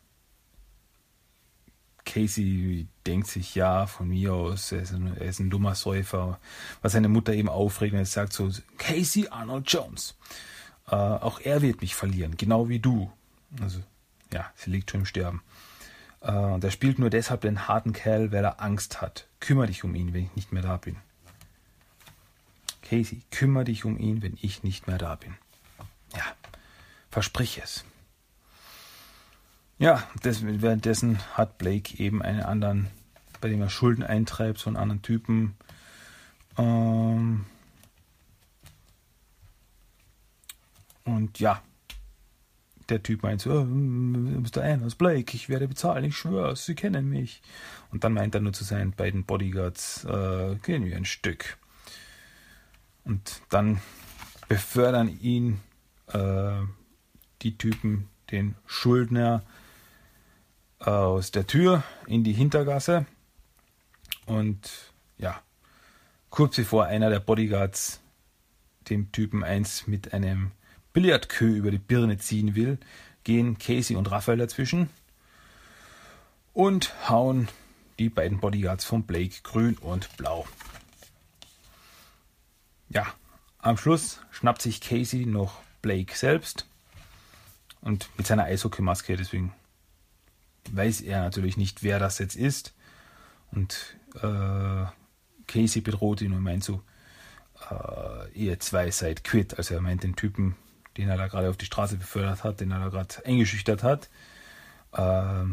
Casey 2.05 2.87
denkt 3.07 3.27
sich, 3.27 3.55
ja, 3.55 3.87
von 3.87 4.09
mir 4.09 4.33
aus, 4.33 4.73
er 4.73 4.83
ist 4.83 4.93
ein, 4.93 5.17
er 5.17 5.27
ist 5.27 5.41
ein 5.41 5.51
dummer 5.51 5.75
Säufer. 5.75 6.39
Was 6.81 6.93
seine 6.93 7.09
Mutter 7.09 7.35
eben 7.35 7.49
aufregt, 7.49 7.93
und 7.93 7.99
er 7.99 8.07
sagt 8.07 8.33
so, 8.33 8.51
Casey 8.79 9.29
Arnold 9.29 9.71
Jones, 9.71 10.15
äh, 10.87 10.95
auch 10.95 11.41
er 11.41 11.61
wird 11.61 11.81
mich 11.81 11.95
verlieren, 11.95 12.37
genau 12.37 12.69
wie 12.69 12.79
du. 12.79 13.11
Also, 13.61 13.81
ja, 14.33 14.51
sie 14.55 14.71
liegt 14.71 14.91
schon 14.91 15.01
im 15.01 15.07
Sterben. 15.07 15.43
Äh, 16.21 16.33
und 16.33 16.65
er 16.65 16.71
spielt 16.71 16.99
nur 16.99 17.11
deshalb 17.11 17.43
den 17.43 17.69
harten 17.69 17.93
Kerl, 17.93 18.33
weil 18.33 18.45
er 18.45 18.61
Angst 18.63 19.01
hat. 19.03 19.27
Kümmer 19.41 19.67
dich 19.67 19.85
um 19.85 19.95
ihn, 19.95 20.15
wenn 20.15 20.25
ich 20.25 20.37
nicht 20.37 20.53
mehr 20.53 20.63
da 20.63 20.77
bin. 20.77 20.97
Casey, 22.83 23.21
kümmer 23.31 23.65
dich 23.65 23.85
um 23.85 23.99
ihn, 23.99 24.23
wenn 24.23 24.39
ich 24.41 24.63
nicht 24.63 24.87
mehr 24.87 24.99
da 24.99 25.15
bin. 25.17 25.35
Ja, 26.15 26.25
versprich 27.11 27.61
es. 27.63 27.85
Ja, 29.79 30.03
des, 30.25 30.45
währenddessen 30.45 31.19
hat 31.35 31.59
Blake 31.59 32.03
eben 32.03 32.21
einen 32.21 32.43
anderen, 32.43 32.89
bei 33.41 33.49
dem 33.49 33.61
er 33.61 33.71
Schulden 33.71 34.03
eintreibt, 34.03 34.59
so 34.59 34.69
einen 34.69 34.77
anderen 34.77 35.03
Typen. 35.03 35.55
Ähm 36.57 37.47
und 41.05 41.39
ja, 41.39 41.63
der 42.89 43.03
Typ 43.03 43.23
meint 43.23 43.41
so, 43.41 43.53
oh, 43.53 43.65
Mr. 43.65 44.63
Anders 44.63 44.97
Blake, 44.97 45.37
ich 45.37 45.49
werde 45.49 45.69
bezahlen, 45.69 46.05
ich 46.05 46.17
schwöre, 46.17 46.57
Sie 46.57 46.75
kennen 46.75 47.09
mich. 47.09 47.41
Und 47.93 48.03
dann 48.03 48.15
meint 48.15 48.35
er 48.35 48.41
nur 48.41 48.53
zu 48.53 48.65
seinen 48.65 48.93
beiden 48.93 49.25
Bodyguards, 49.25 50.05
äh, 50.05 50.57
gehen 50.57 50.85
wir 50.85 50.97
ein 50.97 51.05
Stück. 51.05 51.57
Und 53.05 53.43
dann 53.51 53.81
befördern 54.49 55.09
ihn 55.21 55.61
äh, 56.09 56.63
die 57.43 57.57
Typen, 57.57 58.09
den 58.31 58.57
Schuldner, 58.67 59.43
aus 60.89 61.31
der 61.31 61.47
Tür 61.47 61.83
in 62.07 62.25
die 62.25 62.33
Hintergasse. 62.33 63.07
Und 64.27 64.71
ja, 65.19 65.41
kurz 66.31 66.57
bevor 66.57 66.87
einer 66.87 67.11
der 67.11 67.21
Bodyguards 67.21 68.01
dem 68.89 69.13
Typen 69.13 69.45
eins 69.45 69.87
mit 69.87 70.15
einem 70.15 70.53
Billardkö 70.93 71.47
über 71.47 71.71
die 71.71 71.79
Birne 71.79 72.19
ziehen 72.19 72.55
will, 72.55 72.79
gehen 73.25 73.59
Casey 73.59 73.97
und 73.97 74.11
Raphael 74.11 74.39
dazwischen 74.39 74.89
und 76.55 76.95
hauen 77.09 77.49
die 77.99 78.09
beiden 78.09 78.41
Bodyguards 78.41 78.85
von 78.85 79.03
Blake 79.03 79.37
grün 79.43 79.77
und 79.79 80.17
blau. 80.17 80.47
Ja, 82.89 83.07
am 83.59 83.77
Schluss 83.77 84.21
schnappt 84.31 84.63
sich 84.63 84.81
Casey 84.81 85.27
noch 85.27 85.61
Blake 85.83 86.17
selbst 86.17 86.67
und 87.83 88.09
mit 88.17 88.27
seiner 88.27 88.45
Eishockeymaske, 88.45 89.17
deswegen 89.17 89.53
weiß 90.75 91.01
er 91.03 91.21
natürlich 91.23 91.57
nicht, 91.57 91.83
wer 91.83 91.99
das 91.99 92.19
jetzt 92.19 92.37
ist. 92.37 92.75
Und 93.53 93.97
äh, 94.17 94.85
Casey 95.47 95.81
bedroht 95.81 96.21
ihn 96.21 96.33
und 96.33 96.43
meint 96.43 96.65
so, 96.65 96.83
äh, 97.71 98.31
ihr 98.33 98.61
zwei 98.61 98.91
seid 98.91 99.25
quitt. 99.25 99.57
Also 99.59 99.75
er 99.75 99.81
meint 99.81 100.03
den 100.03 100.17
Typen, 100.17 100.57
den 100.97 101.09
er 101.09 101.17
da 101.17 101.29
gerade 101.29 101.49
auf 101.49 101.57
die 101.57 101.67
Straße 101.67 101.97
befördert 101.97 102.45
hat, 102.45 102.61
den 102.61 102.71
er 102.71 102.81
da 102.81 102.89
gerade 102.89 103.25
eingeschüchtert 103.25 103.83
hat. 103.83 104.09
Äh, 104.93 105.45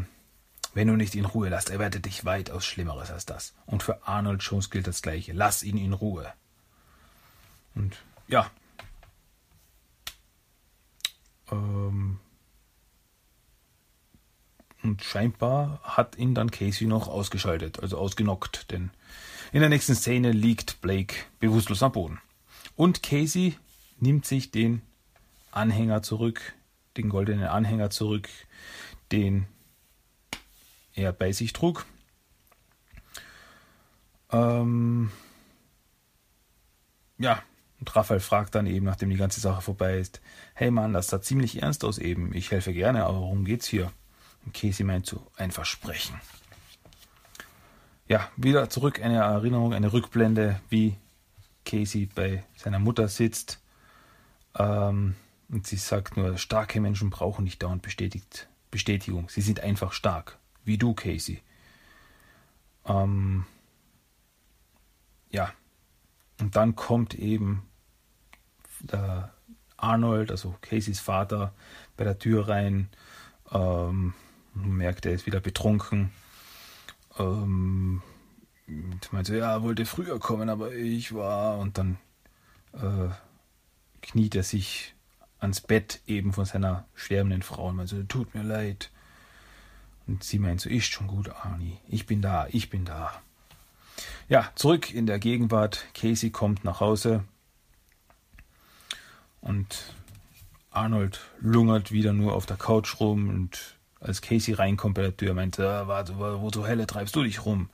wenn 0.74 0.88
du 0.88 0.96
nicht 0.96 1.14
in 1.14 1.24
Ruhe 1.24 1.48
lässt, 1.48 1.70
erwartet 1.70 2.04
dich 2.04 2.24
weitaus 2.26 2.66
Schlimmeres 2.66 3.10
als 3.10 3.24
das. 3.24 3.54
Und 3.64 3.82
für 3.82 4.06
Arnold 4.06 4.42
Jones 4.42 4.70
gilt 4.70 4.86
das 4.86 5.00
Gleiche. 5.00 5.32
Lass 5.32 5.62
ihn 5.62 5.78
in 5.78 5.94
Ruhe. 5.94 6.30
Und 7.74 7.96
ja. 8.28 8.50
Ähm, 11.50 12.18
und 14.86 15.02
scheinbar 15.02 15.80
hat 15.82 16.16
ihn 16.16 16.34
dann 16.34 16.52
Casey 16.52 16.86
noch 16.86 17.08
ausgeschaltet, 17.08 17.80
also 17.80 17.98
ausgenockt, 17.98 18.70
denn 18.70 18.90
in 19.52 19.58
der 19.58 19.68
nächsten 19.68 19.96
Szene 19.96 20.30
liegt 20.30 20.80
Blake 20.80 21.16
bewusstlos 21.40 21.82
am 21.82 21.90
Boden. 21.90 22.20
Und 22.76 23.02
Casey 23.02 23.56
nimmt 23.98 24.26
sich 24.26 24.52
den 24.52 24.82
Anhänger 25.50 26.02
zurück, 26.02 26.54
den 26.96 27.08
goldenen 27.08 27.48
Anhänger 27.48 27.90
zurück, 27.90 28.28
den 29.10 29.46
er 30.94 31.12
bei 31.12 31.32
sich 31.32 31.52
trug. 31.52 31.84
Ähm 34.30 35.10
ja, 37.18 37.42
und 37.80 37.96
Raphael 37.96 38.20
fragt 38.20 38.54
dann 38.54 38.66
eben, 38.66 38.86
nachdem 38.86 39.10
die 39.10 39.16
ganze 39.16 39.40
Sache 39.40 39.62
vorbei 39.62 39.98
ist, 39.98 40.20
hey 40.54 40.70
Mann, 40.70 40.92
das 40.92 41.08
sah 41.08 41.20
ziemlich 41.20 41.60
ernst 41.60 41.84
aus 41.84 41.98
eben. 41.98 42.32
Ich 42.34 42.52
helfe 42.52 42.72
gerne, 42.72 43.04
aber 43.04 43.18
worum 43.18 43.44
geht's 43.44 43.66
hier? 43.66 43.90
Und 44.46 44.54
Casey 44.54 44.84
meint 44.84 45.06
so, 45.06 45.26
ein 45.36 45.50
Versprechen. 45.50 46.18
Ja, 48.08 48.30
wieder 48.36 48.70
zurück 48.70 49.02
eine 49.02 49.16
Erinnerung, 49.16 49.74
eine 49.74 49.92
Rückblende, 49.92 50.60
wie 50.70 50.96
Casey 51.64 52.06
bei 52.06 52.44
seiner 52.56 52.78
Mutter 52.78 53.08
sitzt. 53.08 53.60
Ähm, 54.56 55.16
und 55.48 55.66
sie 55.66 55.76
sagt 55.76 56.16
nur, 56.16 56.38
starke 56.38 56.80
Menschen 56.80 57.10
brauchen 57.10 57.44
nicht 57.44 57.62
dauernd 57.62 57.82
bestätigt, 57.82 58.48
Bestätigung. 58.70 59.28
Sie 59.28 59.40
sind 59.40 59.60
einfach 59.60 59.92
stark. 59.92 60.38
Wie 60.64 60.78
du, 60.78 60.94
Casey. 60.94 61.42
Ähm, 62.84 63.44
ja. 65.30 65.52
Und 66.40 66.54
dann 66.54 66.76
kommt 66.76 67.14
eben 67.14 67.68
äh, 68.92 69.22
Arnold, 69.76 70.30
also 70.30 70.56
Caseys 70.60 71.00
Vater, 71.00 71.52
bei 71.96 72.04
der 72.04 72.18
Tür 72.18 72.48
rein. 72.48 72.88
Ähm, 73.50 74.14
man 74.56 74.76
merkt, 74.76 75.06
er 75.06 75.12
ist 75.12 75.26
wieder 75.26 75.40
betrunken. 75.40 76.10
Ähm, 77.18 78.02
meinte, 79.10 79.36
ja, 79.36 79.62
wollte 79.62 79.86
früher 79.86 80.18
kommen, 80.18 80.48
aber 80.48 80.74
ich 80.74 81.14
war. 81.14 81.58
Und 81.58 81.78
dann 81.78 81.98
äh, 82.72 83.08
kniet 84.02 84.34
er 84.34 84.42
sich 84.42 84.94
ans 85.38 85.60
Bett 85.60 86.00
eben 86.06 86.32
von 86.32 86.44
seiner 86.44 86.86
sterbenden 86.94 87.42
Frau 87.42 87.68
und 87.68 87.76
meint 87.76 87.88
so, 87.88 88.02
tut 88.04 88.34
mir 88.34 88.42
leid. 88.42 88.90
Und 90.06 90.24
sie 90.24 90.38
meint 90.38 90.60
so, 90.60 90.70
ist 90.70 90.86
schon 90.86 91.06
gut, 91.06 91.28
Arnie. 91.28 91.78
Ich 91.88 92.06
bin 92.06 92.22
da, 92.22 92.46
ich 92.50 92.70
bin 92.70 92.84
da. 92.84 93.20
Ja, 94.28 94.50
zurück 94.54 94.92
in 94.92 95.06
der 95.06 95.18
Gegenwart. 95.18 95.86
Casey 95.94 96.30
kommt 96.30 96.64
nach 96.64 96.80
Hause 96.80 97.24
und 99.40 99.94
Arnold 100.70 101.20
lungert 101.40 101.92
wieder 101.92 102.12
nur 102.12 102.34
auf 102.34 102.46
der 102.46 102.56
Couch 102.56 103.00
rum 103.00 103.28
und 103.28 103.75
als 104.00 104.20
Casey 104.22 104.54
reinkommt 104.54 104.94
bei 104.94 105.02
der 105.02 105.16
Tür, 105.16 105.34
meinte, 105.34 105.68
ah, 105.68 105.88
warte, 105.88 106.18
wo 106.18 106.50
zur 106.50 106.66
Helle 106.66 106.86
treibst 106.86 107.16
du 107.16 107.22
dich 107.22 107.44
rum? 107.44 107.70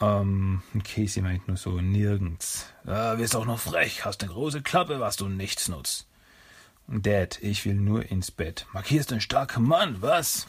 Ähm, 0.00 0.62
und 0.72 0.84
Casey 0.84 1.22
meint 1.22 1.46
nur 1.46 1.56
so, 1.56 1.80
nirgends. 1.80 2.66
Ah, 2.86 3.18
wirst 3.18 3.36
auch 3.36 3.44
noch 3.44 3.58
frech, 3.58 4.04
hast 4.04 4.22
eine 4.22 4.32
große 4.32 4.62
Klappe, 4.62 5.00
was 5.00 5.16
du 5.16 5.28
nichts 5.28 5.68
nutzt. 5.68 6.06
Dad, 6.88 7.38
ich 7.40 7.64
will 7.64 7.74
nur 7.74 8.10
ins 8.10 8.30
Bett. 8.30 8.66
Markierst 8.72 9.12
ein 9.12 9.20
starker 9.20 9.60
Mann, 9.60 10.02
was? 10.02 10.48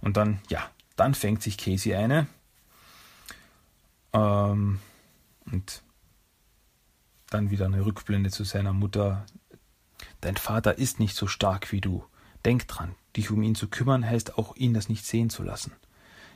Und 0.00 0.16
dann, 0.16 0.40
ja, 0.48 0.70
dann 0.96 1.14
fängt 1.14 1.42
sich 1.42 1.58
Casey 1.58 1.94
eine. 1.94 2.28
Ähm, 4.12 4.78
und 5.46 5.82
dann 7.30 7.50
wieder 7.50 7.66
eine 7.66 7.84
Rückblende 7.84 8.30
zu 8.30 8.44
seiner 8.44 8.72
Mutter. 8.72 9.26
Dein 10.20 10.36
Vater 10.36 10.78
ist 10.78 11.00
nicht 11.00 11.16
so 11.16 11.26
stark 11.26 11.72
wie 11.72 11.80
du. 11.80 12.04
Denk 12.44 12.68
dran, 12.68 12.94
dich 13.18 13.30
um 13.30 13.42
ihn 13.42 13.54
zu 13.54 13.68
kümmern 13.68 14.06
heißt 14.06 14.38
auch, 14.38 14.56
ihn 14.56 14.72
das 14.72 14.88
nicht 14.88 15.04
sehen 15.04 15.28
zu 15.28 15.42
lassen. 15.42 15.72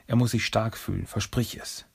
Er 0.06 0.16
muss 0.16 0.32
sich 0.32 0.44
stark 0.44 0.76
fühlen, 0.76 1.06
versprich 1.06 1.58
es. 1.58 1.86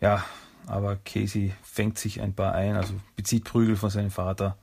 Ja, 0.00 0.24
aber 0.66 0.96
Casey 0.96 1.54
fängt 1.62 1.98
sich 1.98 2.20
ein 2.20 2.34
paar 2.34 2.54
ein, 2.54 2.76
also 2.76 2.94
bezieht 3.16 3.44
Prügel 3.44 3.76
von 3.76 3.90
seinem 3.90 4.10
Vater. 4.10 4.56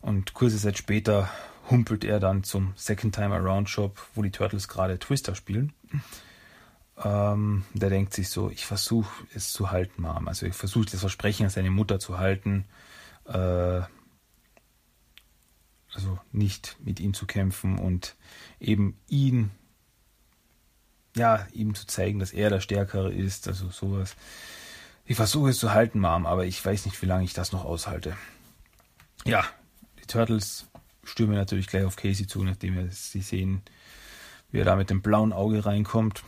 Und 0.00 0.34
kurze 0.34 0.58
Zeit 0.58 0.78
später 0.78 1.28
humpelt 1.70 2.04
er 2.04 2.20
dann 2.20 2.44
zum 2.44 2.72
Second 2.76 3.14
Time 3.14 3.34
Around 3.34 3.68
Shop, 3.68 4.00
wo 4.14 4.22
die 4.22 4.30
Turtles 4.30 4.68
gerade 4.68 4.98
Twister 4.98 5.34
spielen. 5.34 5.72
Ähm, 7.02 7.64
der 7.74 7.90
denkt 7.90 8.14
sich 8.14 8.28
so, 8.28 8.50
ich 8.50 8.64
versuche 8.64 9.24
es 9.34 9.52
zu 9.52 9.70
halten, 9.70 10.02
Mom. 10.02 10.28
Also 10.28 10.46
ich 10.46 10.54
versuche 10.54 10.86
das 10.86 11.00
Versprechen 11.00 11.44
an 11.44 11.50
seine 11.50 11.70
Mutter 11.70 11.98
zu 11.98 12.18
halten. 12.18 12.64
Äh, 13.26 13.82
also 15.94 16.18
nicht 16.32 16.76
mit 16.80 17.00
ihm 17.00 17.14
zu 17.14 17.26
kämpfen 17.26 17.78
und 17.78 18.14
eben 18.60 18.98
ihn, 19.08 19.50
ja, 21.16 21.46
ihm 21.52 21.74
zu 21.74 21.86
zeigen, 21.86 22.18
dass 22.18 22.32
er 22.32 22.50
der 22.50 22.60
Stärkere 22.60 23.12
ist, 23.12 23.48
also 23.48 23.70
sowas. 23.70 24.16
Ich 25.04 25.16
versuche 25.16 25.50
es 25.50 25.58
zu 25.58 25.72
halten, 25.72 26.00
Mom, 26.00 26.26
aber 26.26 26.44
ich 26.44 26.62
weiß 26.64 26.84
nicht, 26.84 27.00
wie 27.00 27.06
lange 27.06 27.24
ich 27.24 27.32
das 27.32 27.52
noch 27.52 27.64
aushalte. 27.64 28.16
Ja, 29.24 29.44
die 30.00 30.06
Turtles 30.06 30.66
stürmen 31.04 31.36
natürlich 31.36 31.66
gleich 31.66 31.84
auf 31.84 31.96
Casey 31.96 32.26
zu, 32.26 32.44
nachdem 32.44 32.76
wir 32.76 32.90
sie 32.90 33.22
sehen, 33.22 33.62
wie 34.50 34.58
er 34.58 34.64
da 34.64 34.76
mit 34.76 34.90
dem 34.90 35.02
blauen 35.02 35.32
Auge 35.32 35.64
reinkommt 35.64 36.22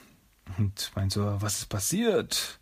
und 0.58 0.90
meint 0.94 1.12
so, 1.12 1.40
was 1.40 1.58
ist 1.58 1.68
passiert? 1.68 2.58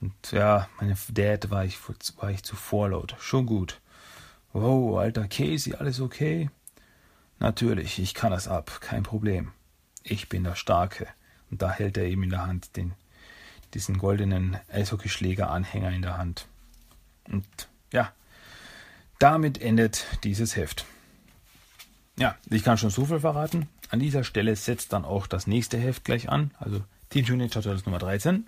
Und 0.00 0.14
ja, 0.30 0.68
meine 0.78 0.96
Dad 1.10 1.50
war 1.50 1.64
ich, 1.64 1.78
war 2.18 2.30
ich 2.30 2.44
zu 2.44 2.56
vorlaut. 2.56 3.16
Schon 3.18 3.46
gut. 3.46 3.80
Wow, 4.52 4.98
alter 4.98 5.28
Casey, 5.28 5.74
alles 5.74 6.00
okay? 6.00 6.50
Natürlich, 7.38 7.98
ich 7.98 8.14
kann 8.14 8.32
das 8.32 8.48
ab, 8.48 8.80
kein 8.80 9.02
Problem. 9.02 9.52
Ich 10.02 10.28
bin 10.28 10.44
der 10.44 10.56
Starke. 10.56 11.06
Und 11.50 11.62
da 11.62 11.70
hält 11.70 11.96
er 11.96 12.04
eben 12.04 12.24
in 12.24 12.30
der 12.30 12.46
Hand 12.46 12.76
den 12.76 12.94
diesen 13.74 13.98
goldenen 13.98 14.58
Eishockeyschläger-Anhänger 14.72 15.90
in 15.90 16.02
der 16.02 16.16
Hand. 16.16 16.46
Und 17.28 17.46
ja, 17.92 18.12
damit 19.18 19.60
endet 19.60 20.06
dieses 20.24 20.56
Heft. 20.56 20.86
Ja, 22.18 22.36
ich 22.50 22.64
kann 22.64 22.78
schon 22.78 22.90
so 22.90 23.04
viel 23.04 23.20
verraten. 23.20 23.68
An 23.90 24.00
dieser 24.00 24.24
Stelle 24.24 24.54
setzt 24.56 24.92
dann 24.92 25.04
auch 25.04 25.26
das 25.26 25.46
nächste 25.46 25.78
Heft 25.78 26.04
gleich 26.04 26.28
an, 26.28 26.50
also 26.58 26.82
Teen 27.10 27.24
Mutant 27.28 27.52
Turtles 27.52 27.86
Nummer 27.86 27.98
13. 27.98 28.46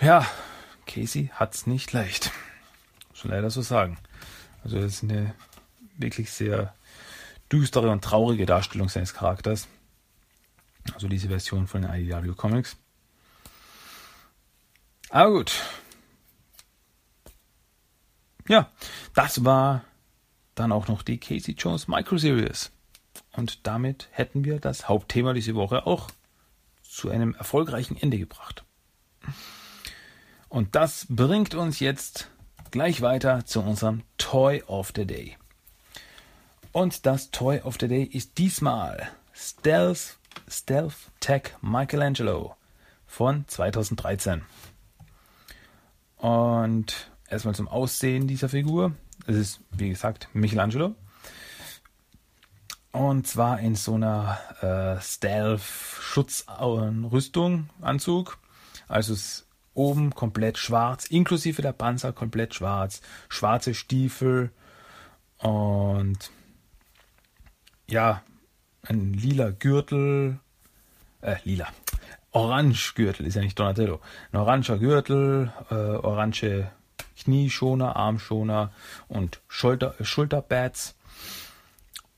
Ja, 0.00 0.26
Casey 0.86 1.30
hat's 1.34 1.66
nicht 1.66 1.92
leicht. 1.92 2.30
Leider 3.26 3.50
so 3.50 3.62
sagen. 3.62 3.98
Also 4.64 4.80
das 4.80 4.94
ist 4.94 5.02
eine 5.02 5.34
wirklich 5.98 6.30
sehr 6.30 6.74
düstere 7.50 7.90
und 7.90 8.02
traurige 8.02 8.46
Darstellung 8.46 8.88
seines 8.88 9.14
Charakters. 9.14 9.68
Also 10.94 11.08
diese 11.08 11.28
Version 11.28 11.66
von 11.66 11.82
den 11.82 11.92
IDW 11.92 12.34
Comics. 12.34 12.76
Aber 15.10 15.30
gut. 15.30 15.62
Ja, 18.48 18.70
das 19.14 19.44
war 19.44 19.84
dann 20.54 20.72
auch 20.72 20.88
noch 20.88 21.02
die 21.02 21.18
Casey 21.18 21.54
Jones 21.54 21.88
Micro 21.88 22.16
Series. 22.16 22.70
Und 23.32 23.66
damit 23.66 24.08
hätten 24.12 24.44
wir 24.44 24.60
das 24.60 24.88
Hauptthema 24.88 25.32
diese 25.32 25.54
Woche 25.54 25.86
auch 25.86 26.10
zu 26.82 27.10
einem 27.10 27.34
erfolgreichen 27.34 27.96
Ende 27.96 28.18
gebracht. 28.18 28.64
Und 30.48 30.74
das 30.74 31.06
bringt 31.08 31.54
uns 31.54 31.80
jetzt 31.80 32.30
gleich 32.70 33.02
weiter 33.02 33.44
zu 33.46 33.60
unserem 33.60 34.02
Toy 34.18 34.62
of 34.66 34.92
the 34.94 35.06
Day. 35.06 35.36
Und 36.72 37.06
das 37.06 37.30
Toy 37.30 37.60
of 37.60 37.76
the 37.80 37.88
Day 37.88 38.02
ist 38.02 38.36
diesmal 38.38 39.08
Stealth 39.34 40.18
Stealth 40.48 41.10
Tech 41.20 41.54
Michelangelo 41.60 42.56
von 43.06 43.46
2013. 43.48 44.42
Und 46.18 47.10
erstmal 47.28 47.54
zum 47.54 47.68
Aussehen 47.68 48.26
dieser 48.26 48.48
Figur. 48.48 48.92
Es 49.26 49.36
ist, 49.36 49.60
wie 49.70 49.88
gesagt, 49.88 50.28
Michelangelo. 50.32 50.94
Und 52.92 53.26
zwar 53.26 53.60
in 53.60 53.74
so 53.74 53.94
einer 53.94 54.38
äh, 54.62 54.98
Stealth-Schutzrüstung, 55.00 57.68
Anzug. 57.82 58.38
Also 58.88 59.12
es 59.12 59.45
oben 59.76 60.14
komplett 60.14 60.58
schwarz, 60.58 61.06
inklusive 61.06 61.62
der 61.62 61.72
Panzer 61.72 62.12
komplett 62.12 62.54
schwarz, 62.54 63.00
schwarze 63.28 63.74
Stiefel 63.74 64.50
und 65.38 66.30
ja, 67.88 68.22
ein 68.82 69.12
lila 69.12 69.50
Gürtel, 69.50 70.40
äh, 71.20 71.36
lila, 71.44 71.68
orange 72.32 72.94
Gürtel, 72.94 73.26
ist 73.26 73.34
ja 73.34 73.42
nicht 73.42 73.58
Donatello, 73.58 74.00
ein 74.32 74.38
oranger 74.38 74.78
Gürtel, 74.78 75.52
äh, 75.70 75.74
orange 75.74 76.70
Knieschoner, 77.16 77.96
Armschoner 77.96 78.72
und 79.08 79.40
Schulter, 79.48 79.94
Schulterpads. 80.00 80.96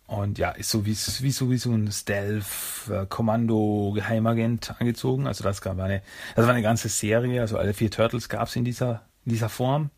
Und 0.09 0.39
ja, 0.39 0.51
ist 0.53 0.71
so 0.71 0.87
wie, 0.87 0.97
wie, 0.97 1.31
so, 1.31 1.51
wie 1.51 1.59
so 1.59 1.71
ein 1.71 1.93
Stealth-Kommando-Geheimagent 1.93 4.81
angezogen. 4.81 5.27
Also 5.27 5.45
das 5.45 5.61
gab 5.61 5.79
eine, 5.79 6.01
das 6.35 6.47
war 6.47 6.55
eine 6.55 6.63
ganze 6.63 6.89
Serie, 6.89 7.43
also 7.43 7.59
alle 7.59 7.75
vier 7.75 7.91
Turtles 7.91 8.31
gab 8.31 8.49
es 8.49 8.57
in 8.57 8.65
dieser, 8.65 9.03
in 9.27 9.33
dieser 9.33 9.51
Form. 9.51 9.91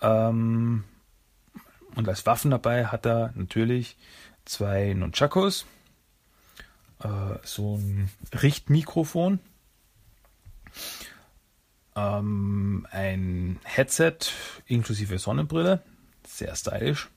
Ähm, 0.00 0.84
und 1.94 2.08
als 2.08 2.24
Waffen 2.24 2.50
dabei 2.50 2.86
hat 2.86 3.04
er 3.04 3.34
natürlich 3.34 3.98
zwei 4.46 4.94
Nunchakos, 4.94 5.66
äh, 7.00 7.36
so 7.42 7.76
ein 7.76 8.08
Richtmikrofon, 8.32 9.38
ähm, 11.94 12.86
ein 12.90 13.60
Headset 13.64 14.16
inklusive 14.64 15.18
Sonnenbrille, 15.18 15.82
sehr 16.26 16.56
stylisch, 16.56 17.10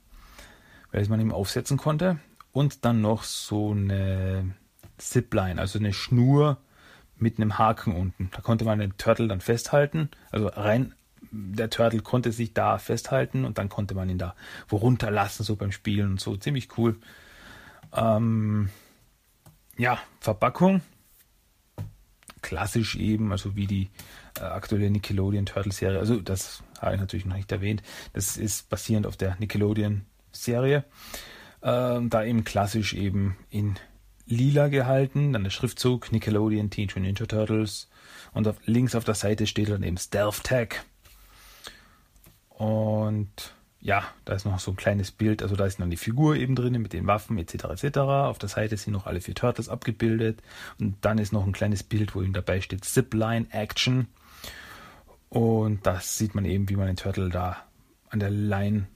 weil 0.94 1.06
man 1.08 1.20
ihm 1.20 1.34
aufsetzen 1.34 1.78
konnte, 1.78 2.20
und 2.54 2.86
dann 2.86 3.02
noch 3.02 3.24
so 3.24 3.72
eine 3.72 4.56
Zipline, 4.98 5.60
also 5.60 5.80
eine 5.80 5.92
Schnur 5.92 6.58
mit 7.18 7.38
einem 7.38 7.58
Haken 7.58 7.94
unten. 7.96 8.30
Da 8.32 8.42
konnte 8.42 8.64
man 8.64 8.80
den 8.80 8.96
Turtle 8.98 9.28
dann 9.28 9.42
festhalten, 9.42 10.10
also 10.32 10.48
rein 10.48 10.94
der 11.32 11.70
Turtle 11.72 12.02
konnte 12.02 12.32
sich 12.32 12.54
da 12.54 12.78
festhalten 12.78 13.44
und 13.44 13.58
dann 13.58 13.68
konnte 13.68 13.96
man 13.96 14.08
ihn 14.08 14.20
da 14.20 14.36
runterlassen, 14.72 15.44
so 15.44 15.56
beim 15.56 15.72
Spielen 15.72 16.12
und 16.12 16.20
so. 16.20 16.38
Ziemlich 16.38 16.78
cool. 16.78 17.00
Ähm, 17.92 18.70
ja, 19.78 19.98
Verpackung. 20.20 20.82
Klassisch 22.42 22.98
eben, 22.98 23.32
also 23.32 23.56
wie 23.56 23.66
die 23.66 23.90
äh, 24.38 24.44
aktuelle 24.44 24.92
Nickelodeon 24.92 25.46
Turtle 25.48 25.72
Serie. 25.72 25.98
Also, 25.98 26.20
das 26.20 26.62
habe 26.80 26.96
ich 26.96 27.02
natürlich 27.02 27.26
noch 27.26 27.38
nicht 27.38 27.52
erwähnt. 27.52 27.82
Das 28.12 28.38
ist 28.38 28.70
basierend 28.70 29.08
auf 29.08 29.18
der 29.18 29.36
Nickelodeon 29.40 30.06
Serie. 30.34 30.84
Ähm, 31.62 32.10
da 32.10 32.24
eben 32.24 32.44
klassisch 32.44 32.94
eben 32.94 33.38
in 33.50 33.76
lila 34.26 34.68
gehalten, 34.68 35.34
dann 35.34 35.44
der 35.44 35.52
Schriftzug 35.52 36.12
Nickelodeon 36.12 36.70
Teenage 36.70 37.00
Ninja 37.00 37.26
Turtles 37.26 37.90
und 38.34 38.48
auf, 38.48 38.58
links 38.66 38.96
auf 38.96 39.04
der 39.04 39.16
Seite 39.16 39.48
steht 39.48 39.70
dann 39.70 39.84
eben 39.84 39.98
Stealth 39.98 40.44
Tag. 40.44 40.84
Und 42.50 43.54
ja, 43.80 44.04
da 44.24 44.34
ist 44.34 44.46
noch 44.46 44.60
so 44.60 44.72
ein 44.72 44.78
kleines 44.78 45.12
Bild, 45.12 45.42
also 45.44 45.56
da 45.56 45.66
ist 45.66 45.80
noch 45.80 45.90
die 45.90 45.98
Figur 45.98 46.36
eben 46.38 46.56
drin 46.56 46.82
mit 46.82 46.94
den 46.94 47.06
Waffen 47.08 47.38
etc. 47.38 47.66
etc. 47.66 47.98
Auf 47.98 48.40
der 48.40 48.50
Seite 48.50 48.78
sind 48.78 48.94
noch 48.94 49.06
alle 49.06 49.20
vier 49.20 49.36
Turtles 49.36 49.68
abgebildet 49.68 50.42
und 50.80 50.96
dann 51.02 51.18
ist 51.18 51.34
noch 51.34 51.46
ein 51.46 51.52
kleines 51.52 51.84
Bild, 51.84 52.16
wo 52.16 52.22
ihm 52.22 52.34
dabei 52.34 52.62
steht 52.62 52.86
Zipline 52.86 53.48
Action 53.52 54.08
und 55.34 55.86
das 55.88 56.18
sieht 56.18 56.36
man 56.36 56.46
eben, 56.46 56.70
wie 56.70 56.76
man 56.76 56.86
den 56.86 56.96
Turtle 56.96 57.30
da 57.30 57.58
an 58.10 58.20
der 58.20 58.30
Line, 58.30 58.88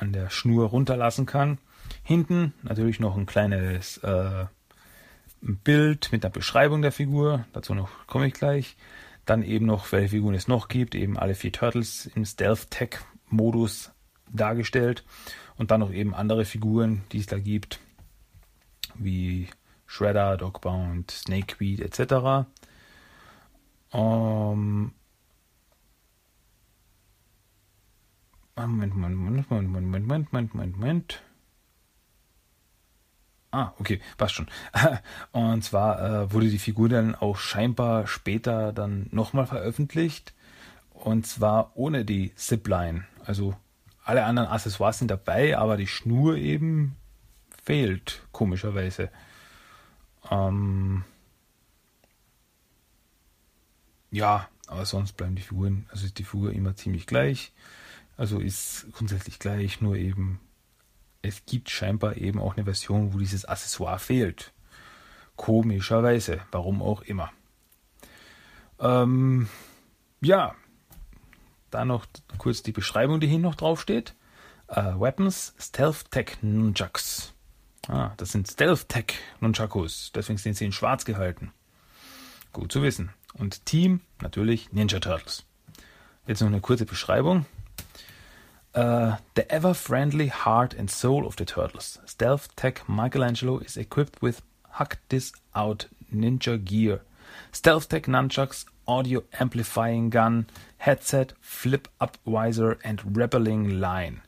an 0.00 0.12
der 0.12 0.30
Schnur 0.30 0.68
runterlassen 0.68 1.26
kann. 1.26 1.58
Hinten 2.02 2.54
natürlich 2.62 3.00
noch 3.00 3.16
ein 3.16 3.26
kleines 3.26 3.98
äh, 3.98 4.46
Bild 5.40 6.10
mit 6.12 6.24
einer 6.24 6.32
Beschreibung 6.32 6.82
der 6.82 6.92
Figur, 6.92 7.44
dazu 7.52 7.74
noch 7.74 7.90
komme 8.06 8.26
ich 8.26 8.34
gleich. 8.34 8.76
Dann 9.24 9.42
eben 9.42 9.66
noch, 9.66 9.90
welche 9.92 10.10
Figuren 10.10 10.34
es 10.34 10.48
noch 10.48 10.68
gibt, 10.68 10.94
eben 10.94 11.18
alle 11.18 11.34
vier 11.34 11.52
Turtles 11.52 12.06
im 12.06 12.24
Stealth-Tech-Modus 12.24 13.90
dargestellt 14.32 15.04
und 15.56 15.70
dann 15.70 15.80
noch 15.80 15.92
eben 15.92 16.14
andere 16.14 16.44
Figuren, 16.44 17.02
die 17.12 17.18
es 17.18 17.26
da 17.26 17.38
gibt, 17.38 17.80
wie 18.94 19.48
Shredder, 19.86 20.36
Dogbound, 20.36 21.10
Snakeweed 21.10 21.80
etc. 21.80 22.46
Um, 23.90 24.92
Moment, 28.56 28.94
Moment, 28.96 29.16
Moment, 29.16 29.50
Moment, 29.50 29.70
Moment, 29.70 30.32
Moment, 30.32 30.54
Moment, 30.54 30.76
Moment. 30.78 31.22
Ah, 33.50 33.72
okay, 33.78 34.00
passt 34.16 34.34
schon. 34.34 34.48
Und 35.32 35.62
zwar 35.62 36.00
äh, 36.02 36.32
wurde 36.32 36.48
die 36.48 36.58
Figur 36.58 36.88
dann 36.88 37.14
auch 37.14 37.36
scheinbar 37.36 38.06
später 38.06 38.72
dann 38.72 39.08
nochmal 39.12 39.46
veröffentlicht. 39.46 40.34
Und 40.90 41.26
zwar 41.26 41.72
ohne 41.76 42.04
die 42.06 42.34
Zipline. 42.34 43.04
Also 43.24 43.54
alle 44.04 44.24
anderen 44.24 44.48
Accessoires 44.48 44.98
sind 44.98 45.10
dabei, 45.10 45.58
aber 45.58 45.76
die 45.76 45.86
Schnur 45.86 46.36
eben 46.36 46.96
fehlt, 47.62 48.22
komischerweise. 48.32 49.10
Ähm 50.30 51.04
ja, 54.10 54.48
aber 54.66 54.86
sonst 54.86 55.12
bleiben 55.12 55.34
die 55.34 55.42
Figuren, 55.42 55.86
also 55.90 56.06
ist 56.06 56.18
die 56.18 56.24
Figur 56.24 56.52
immer 56.52 56.74
ziemlich 56.74 57.06
gleich. 57.06 57.52
Also 58.16 58.38
ist 58.38 58.86
grundsätzlich 58.92 59.38
gleich, 59.38 59.80
nur 59.80 59.96
eben, 59.96 60.40
es 61.22 61.44
gibt 61.44 61.70
scheinbar 61.70 62.16
eben 62.16 62.40
auch 62.40 62.56
eine 62.56 62.64
Version, 62.64 63.12
wo 63.12 63.18
dieses 63.18 63.44
Accessoire 63.44 63.98
fehlt. 63.98 64.52
Komischerweise, 65.36 66.40
warum 66.50 66.80
auch 66.80 67.02
immer. 67.02 67.30
Ähm, 68.78 69.48
ja, 70.20 70.54
da 71.70 71.84
noch 71.84 72.06
kurz 72.38 72.62
die 72.62 72.72
Beschreibung, 72.72 73.20
die 73.20 73.26
hier 73.26 73.38
noch 73.38 73.54
draufsteht. 73.54 74.14
Uh, 74.68 74.98
Weapons, 75.00 75.54
Stealth 75.60 76.10
Tech 76.10 76.38
Nunchucks. 76.42 77.32
Ah, 77.86 78.10
das 78.16 78.32
sind 78.32 78.48
Stealth 78.48 78.88
Tech 78.88 79.14
Nunchakus, 79.40 80.10
deswegen 80.12 80.38
sind 80.38 80.56
sie 80.56 80.64
in 80.64 80.72
schwarz 80.72 81.04
gehalten. 81.04 81.52
Gut 82.52 82.72
zu 82.72 82.82
wissen. 82.82 83.10
Und 83.34 83.64
Team, 83.66 84.00
natürlich 84.20 84.72
Ninja 84.72 84.98
Turtles. 84.98 85.44
Jetzt 86.26 86.40
noch 86.40 86.48
eine 86.48 86.60
kurze 86.60 86.86
Beschreibung. 86.86 87.46
Uh, 88.76 89.16
the 89.32 89.50
ever 89.50 89.72
friendly 89.72 90.26
heart 90.26 90.74
and 90.74 90.90
soul 90.90 91.26
of 91.26 91.34
the 91.36 91.46
Turtles. 91.46 91.98
Stealth 92.04 92.54
Tech 92.56 92.86
Michelangelo 92.86 93.58
is 93.60 93.78
equipped 93.78 94.20
with 94.20 94.42
Hack 94.72 94.98
This 95.08 95.32
Out 95.54 95.86
Ninja 96.14 96.62
Gear. 96.62 97.00
Stealth 97.52 97.88
Tech 97.88 98.02
Nunchucks, 98.02 98.66
Audio 98.86 99.24
Amplifying 99.40 100.10
Gun, 100.10 100.46
Headset, 100.76 101.32
Flip 101.40 101.88
Up 102.02 102.18
Visor, 102.26 102.78
and 102.84 103.00
Rappelling 103.00 103.80
Line. 103.80 104.20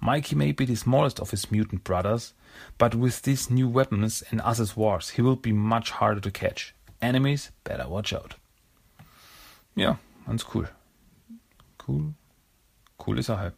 Mikey 0.00 0.36
may 0.36 0.52
be 0.52 0.64
the 0.64 0.76
smallest 0.76 1.18
of 1.18 1.32
his 1.32 1.50
mutant 1.50 1.82
brothers, 1.82 2.32
but 2.78 2.94
with 2.94 3.22
these 3.22 3.50
new 3.50 3.68
weapons 3.68 4.22
and 4.30 4.40
accessoires, 4.40 5.10
he 5.10 5.22
will 5.22 5.34
be 5.34 5.52
much 5.52 5.90
harder 5.90 6.20
to 6.20 6.30
catch. 6.30 6.76
Enemies 7.02 7.50
better 7.64 7.88
watch 7.88 8.12
out. 8.12 8.36
Ja, 9.74 9.96
ganz 10.28 10.44
cool. 10.44 10.66
Cool. 11.76 12.14
cool 12.98 13.14
Coole 13.16 13.22
Sache. 13.24 13.52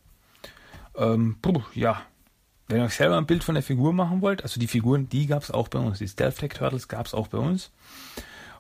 Ähm, 0.99 1.37
puh, 1.41 1.63
ja. 1.75 2.03
Wenn 2.67 2.79
ihr 2.79 2.85
euch 2.85 2.95
selber 2.95 3.17
ein 3.17 3.27
Bild 3.27 3.45
von 3.45 3.55
der 3.55 3.63
Figur 3.63 3.95
machen 3.95 4.21
wollt, 4.21 4.43
also 4.43 4.61
die 4.61 4.67
Figuren, 4.67 5.09
die 5.09 5.27
gab 5.27 5.43
es 5.43 5.51
auch 5.51 5.69
bei 5.69 5.79
uns. 5.79 5.99
Die 5.99 6.09
Stealth 6.09 6.39
Tech 6.39 6.51
Turtles 6.51 6.89
gab 6.89 7.07
es 7.07 7.15
auch 7.15 7.29
bei 7.29 7.39
uns. 7.39 7.71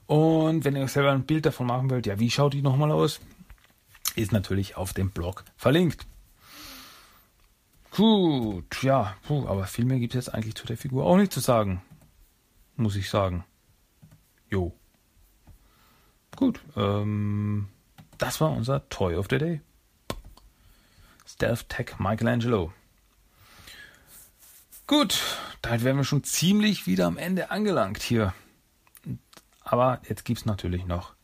Und 0.07 0.64
wenn 0.64 0.76
ihr 0.76 0.84
euch 0.84 0.93
selber 0.93 1.12
ein 1.12 1.26
Bild 1.26 1.45
davon 1.45 1.66
machen 1.66 1.91
wollt, 1.91 2.07
ja, 2.07 2.18
wie 2.18 2.30
schaut 2.30 2.55
die 2.55 2.62
nochmal 2.62 2.91
aus? 2.91 3.20
Ist 4.16 4.32
natürlich 4.32 4.76
auf 4.76 4.95
dem 4.95 5.11
Blog 5.11 5.45
verlinkt. 5.57 6.07
Gut, 7.91 8.82
ja, 8.82 9.14
puh, 9.26 9.47
aber 9.47 9.66
viel 9.66 9.84
mehr 9.84 9.99
gibt 9.99 10.14
es 10.14 10.26
jetzt 10.26 10.34
eigentlich 10.34 10.55
zu 10.55 10.66
der 10.66 10.78
Figur 10.78 11.05
auch 11.05 11.16
nicht 11.16 11.32
zu 11.32 11.41
sagen. 11.41 11.82
Muss 12.76 12.97
ich 12.97 13.11
sagen. 13.11 13.45
Jo. 14.49 14.72
Gut, 16.36 16.61
ähm, 16.76 17.68
das 18.16 18.41
war 18.41 18.53
unser 18.53 18.89
Toy 18.89 19.16
of 19.16 19.26
the 19.28 19.39
Day. 19.39 19.61
Stealth 21.39 21.68
Tech 21.68 22.01
Michelangelo. 22.01 22.72
Gut, 24.89 25.22
damit 25.62 25.84
wären 25.84 25.97
wir 25.97 26.03
schon 26.03 26.24
ziemlich 26.24 26.89
wieder 26.89 27.07
am 27.07 27.16
Ende 27.16 27.53
angelangt 27.53 28.03
hier. 28.03 28.34
Aber 29.61 30.03
jetzt 30.09 30.24
gibt 30.24 30.41
es 30.41 30.47
natürlich 30.47 30.84
noch, 30.84 31.14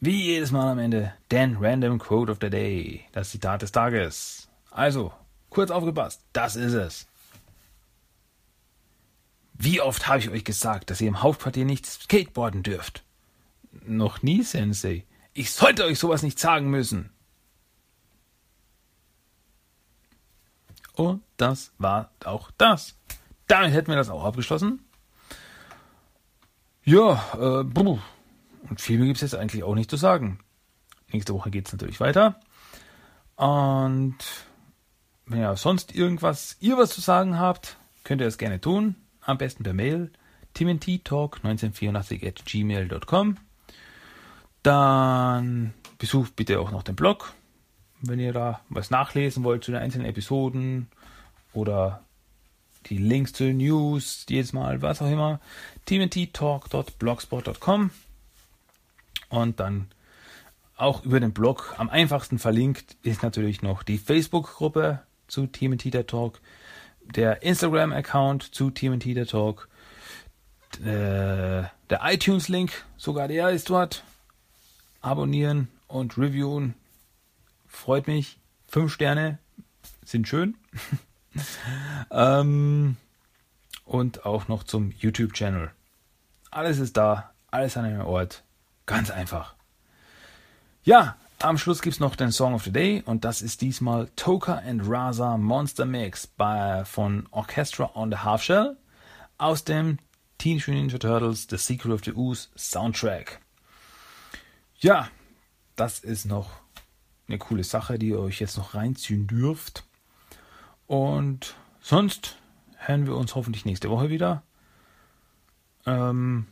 wie 0.00 0.20
jedes 0.20 0.50
Mal 0.50 0.72
am 0.72 0.80
Ende, 0.80 1.14
den 1.30 1.58
Random 1.58 2.00
Quote 2.00 2.32
of 2.32 2.38
the 2.40 2.50
Day, 2.50 3.04
das 3.12 3.30
Zitat 3.30 3.62
des 3.62 3.70
Tages. 3.70 4.48
Also, 4.72 5.12
kurz 5.50 5.70
aufgepasst, 5.70 6.24
das 6.32 6.56
ist 6.56 6.72
es. 6.72 7.06
Wie 9.54 9.80
oft 9.80 10.08
habe 10.08 10.18
ich 10.18 10.30
euch 10.30 10.44
gesagt, 10.44 10.90
dass 10.90 11.00
ihr 11.00 11.06
im 11.06 11.22
Hauptquartier 11.22 11.64
nicht 11.64 11.86
skateboarden 11.86 12.64
dürft? 12.64 13.04
Noch 13.70 14.22
nie, 14.22 14.42
Sensei. 14.42 15.04
Ich 15.32 15.52
sollte 15.52 15.84
euch 15.84 16.00
sowas 16.00 16.24
nicht 16.24 16.40
sagen 16.40 16.70
müssen. 16.70 17.10
Und 20.94 21.22
das 21.36 21.72
war 21.78 22.10
auch 22.24 22.50
das. 22.58 22.96
Damit 23.46 23.72
hätten 23.72 23.88
wir 23.88 23.96
das 23.96 24.10
auch 24.10 24.24
abgeschlossen. 24.24 24.84
Ja, 26.84 27.22
äh, 27.34 27.64
bruh. 27.64 27.98
und 28.68 28.80
viel 28.80 28.98
mehr 28.98 29.06
gibt 29.06 29.16
es 29.16 29.22
jetzt 29.22 29.34
eigentlich 29.34 29.62
auch 29.62 29.74
nicht 29.74 29.90
zu 29.90 29.96
sagen. 29.96 30.40
Nächste 31.12 31.34
Woche 31.34 31.50
geht 31.50 31.66
es 31.66 31.72
natürlich 31.72 32.00
weiter. 32.00 32.40
Und 33.36 34.16
wenn 35.26 35.40
ihr 35.40 35.56
sonst 35.56 35.94
irgendwas, 35.94 36.56
ihr 36.60 36.76
was 36.76 36.90
zu 36.90 37.00
sagen 37.00 37.38
habt, 37.38 37.76
könnt 38.04 38.20
ihr 38.20 38.26
das 38.26 38.38
gerne 38.38 38.60
tun. 38.60 38.96
Am 39.20 39.38
besten 39.38 39.62
per 39.62 39.74
Mail 39.74 40.10
timothytalk1984 40.56 42.26
at 42.26 42.44
gmail.com. 42.44 43.36
Dann 44.62 45.74
besucht 45.98 46.36
bitte 46.36 46.60
auch 46.60 46.70
noch 46.70 46.82
den 46.82 46.96
Blog, 46.96 47.32
wenn 48.02 48.18
ihr 48.18 48.32
da 48.32 48.60
was 48.68 48.90
nachlesen 48.90 49.44
wollt 49.44 49.64
zu 49.64 49.72
den 49.72 49.80
einzelnen 49.80 50.06
Episoden 50.06 50.88
oder 51.52 52.02
die 52.86 52.96
Links 52.96 53.32
zu 53.32 53.44
den 53.44 53.58
News, 53.58 54.24
jedes 54.28 54.52
Mal, 54.52 54.82
was 54.82 55.02
auch 55.02 55.10
immer, 55.10 55.40
tmnttalk.blogspot.com 55.86 57.90
und 59.28 59.60
dann 59.60 59.88
auch 60.76 61.04
über 61.04 61.20
den 61.20 61.32
Blog 61.32 61.74
am 61.76 61.90
einfachsten 61.90 62.38
verlinkt 62.38 62.96
ist 63.02 63.22
natürlich 63.22 63.60
noch 63.60 63.82
die 63.82 63.98
Facebook-Gruppe 63.98 65.02
zu 65.28 65.46
TMT 65.46 66.06
Talk, 66.06 66.40
der 67.02 67.42
Instagram-Account 67.42 68.54
zu 68.54 68.70
TMT 68.70 69.28
Talk, 69.28 69.68
äh, 70.80 70.84
der 70.84 72.00
iTunes-Link, 72.02 72.84
sogar 72.96 73.28
der 73.28 73.50
ist 73.50 73.68
dort. 73.68 74.04
Abonnieren 75.02 75.68
und 75.88 76.18
reviewen. 76.18 76.74
Freut 77.70 78.08
mich. 78.08 78.38
Fünf 78.66 78.92
Sterne 78.92 79.38
sind 80.04 80.28
schön. 80.28 80.56
ähm, 82.10 82.96
und 83.84 84.26
auch 84.26 84.48
noch 84.48 84.64
zum 84.64 84.92
YouTube-Channel. 84.98 85.70
Alles 86.50 86.78
ist 86.78 86.96
da, 86.96 87.30
alles 87.50 87.76
an 87.76 87.84
einem 87.86 88.02
Ort. 88.02 88.42
Ganz 88.86 89.10
einfach. 89.10 89.54
Ja, 90.82 91.16
am 91.38 91.58
Schluss 91.58 91.80
gibt 91.80 91.94
es 91.94 92.00
noch 92.00 92.16
den 92.16 92.32
Song 92.32 92.54
of 92.54 92.64
the 92.64 92.72
Day 92.72 93.02
und 93.06 93.24
das 93.24 93.40
ist 93.40 93.60
diesmal 93.62 94.08
Toka 94.16 94.56
and 94.58 94.82
Raza 94.84 95.38
Monster 95.38 95.86
Mix 95.86 96.26
bei, 96.26 96.84
von 96.84 97.28
Orchestra 97.30 97.90
on 97.94 98.10
the 98.10 98.18
Half 98.18 98.42
Shell 98.42 98.76
aus 99.38 99.64
dem 99.64 99.98
Teenage 100.38 100.70
Mutant 100.70 100.92
Ninja 100.92 100.98
Turtles 100.98 101.46
The 101.48 101.56
Secret 101.56 101.92
of 101.92 102.00
the 102.04 102.12
Ooze 102.12 102.48
Soundtrack. 102.56 103.40
Ja, 104.80 105.08
das 105.76 106.00
ist 106.00 106.26
noch 106.26 106.59
eine 107.30 107.38
coole 107.38 107.64
Sache, 107.64 107.98
die 107.98 108.08
ihr 108.08 108.20
euch 108.20 108.40
jetzt 108.40 108.58
noch 108.58 108.74
reinziehen 108.74 109.26
dürft. 109.26 109.84
Und 110.86 111.54
sonst 111.80 112.36
hören 112.76 113.06
wir 113.06 113.16
uns 113.16 113.34
hoffentlich 113.34 113.64
nächste 113.64 113.90
Woche 113.90 114.10
wieder. 114.10 114.42
Ähm, 115.86 116.46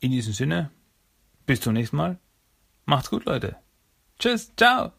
in 0.00 0.10
diesem 0.10 0.32
Sinne, 0.32 0.70
bis 1.46 1.60
zum 1.60 1.72
nächsten 1.72 1.96
Mal. 1.96 2.18
Macht's 2.84 3.10
gut, 3.10 3.24
Leute. 3.24 3.56
Tschüss, 4.18 4.52
ciao. 4.56 4.92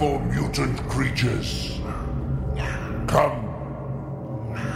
Wonderful 0.00 0.32
mutant 0.32 0.78
creatures. 0.88 1.78
Come, 3.06 3.46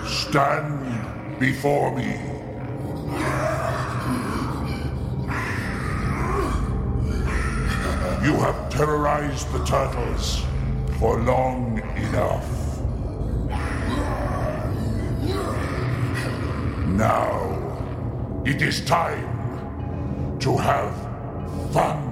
stand 0.06 1.38
before 1.38 1.94
me. 1.96 2.18
You 8.24 8.34
have 8.40 8.70
terrorized 8.70 9.50
the 9.52 9.64
turtles 9.64 10.42
for 10.98 11.20
long 11.20 11.78
enough. 11.96 12.80
Now, 16.86 18.42
it 18.44 18.62
is 18.62 18.84
time 18.84 20.38
to 20.40 20.56
have 20.56 20.94
fun. 21.72 22.03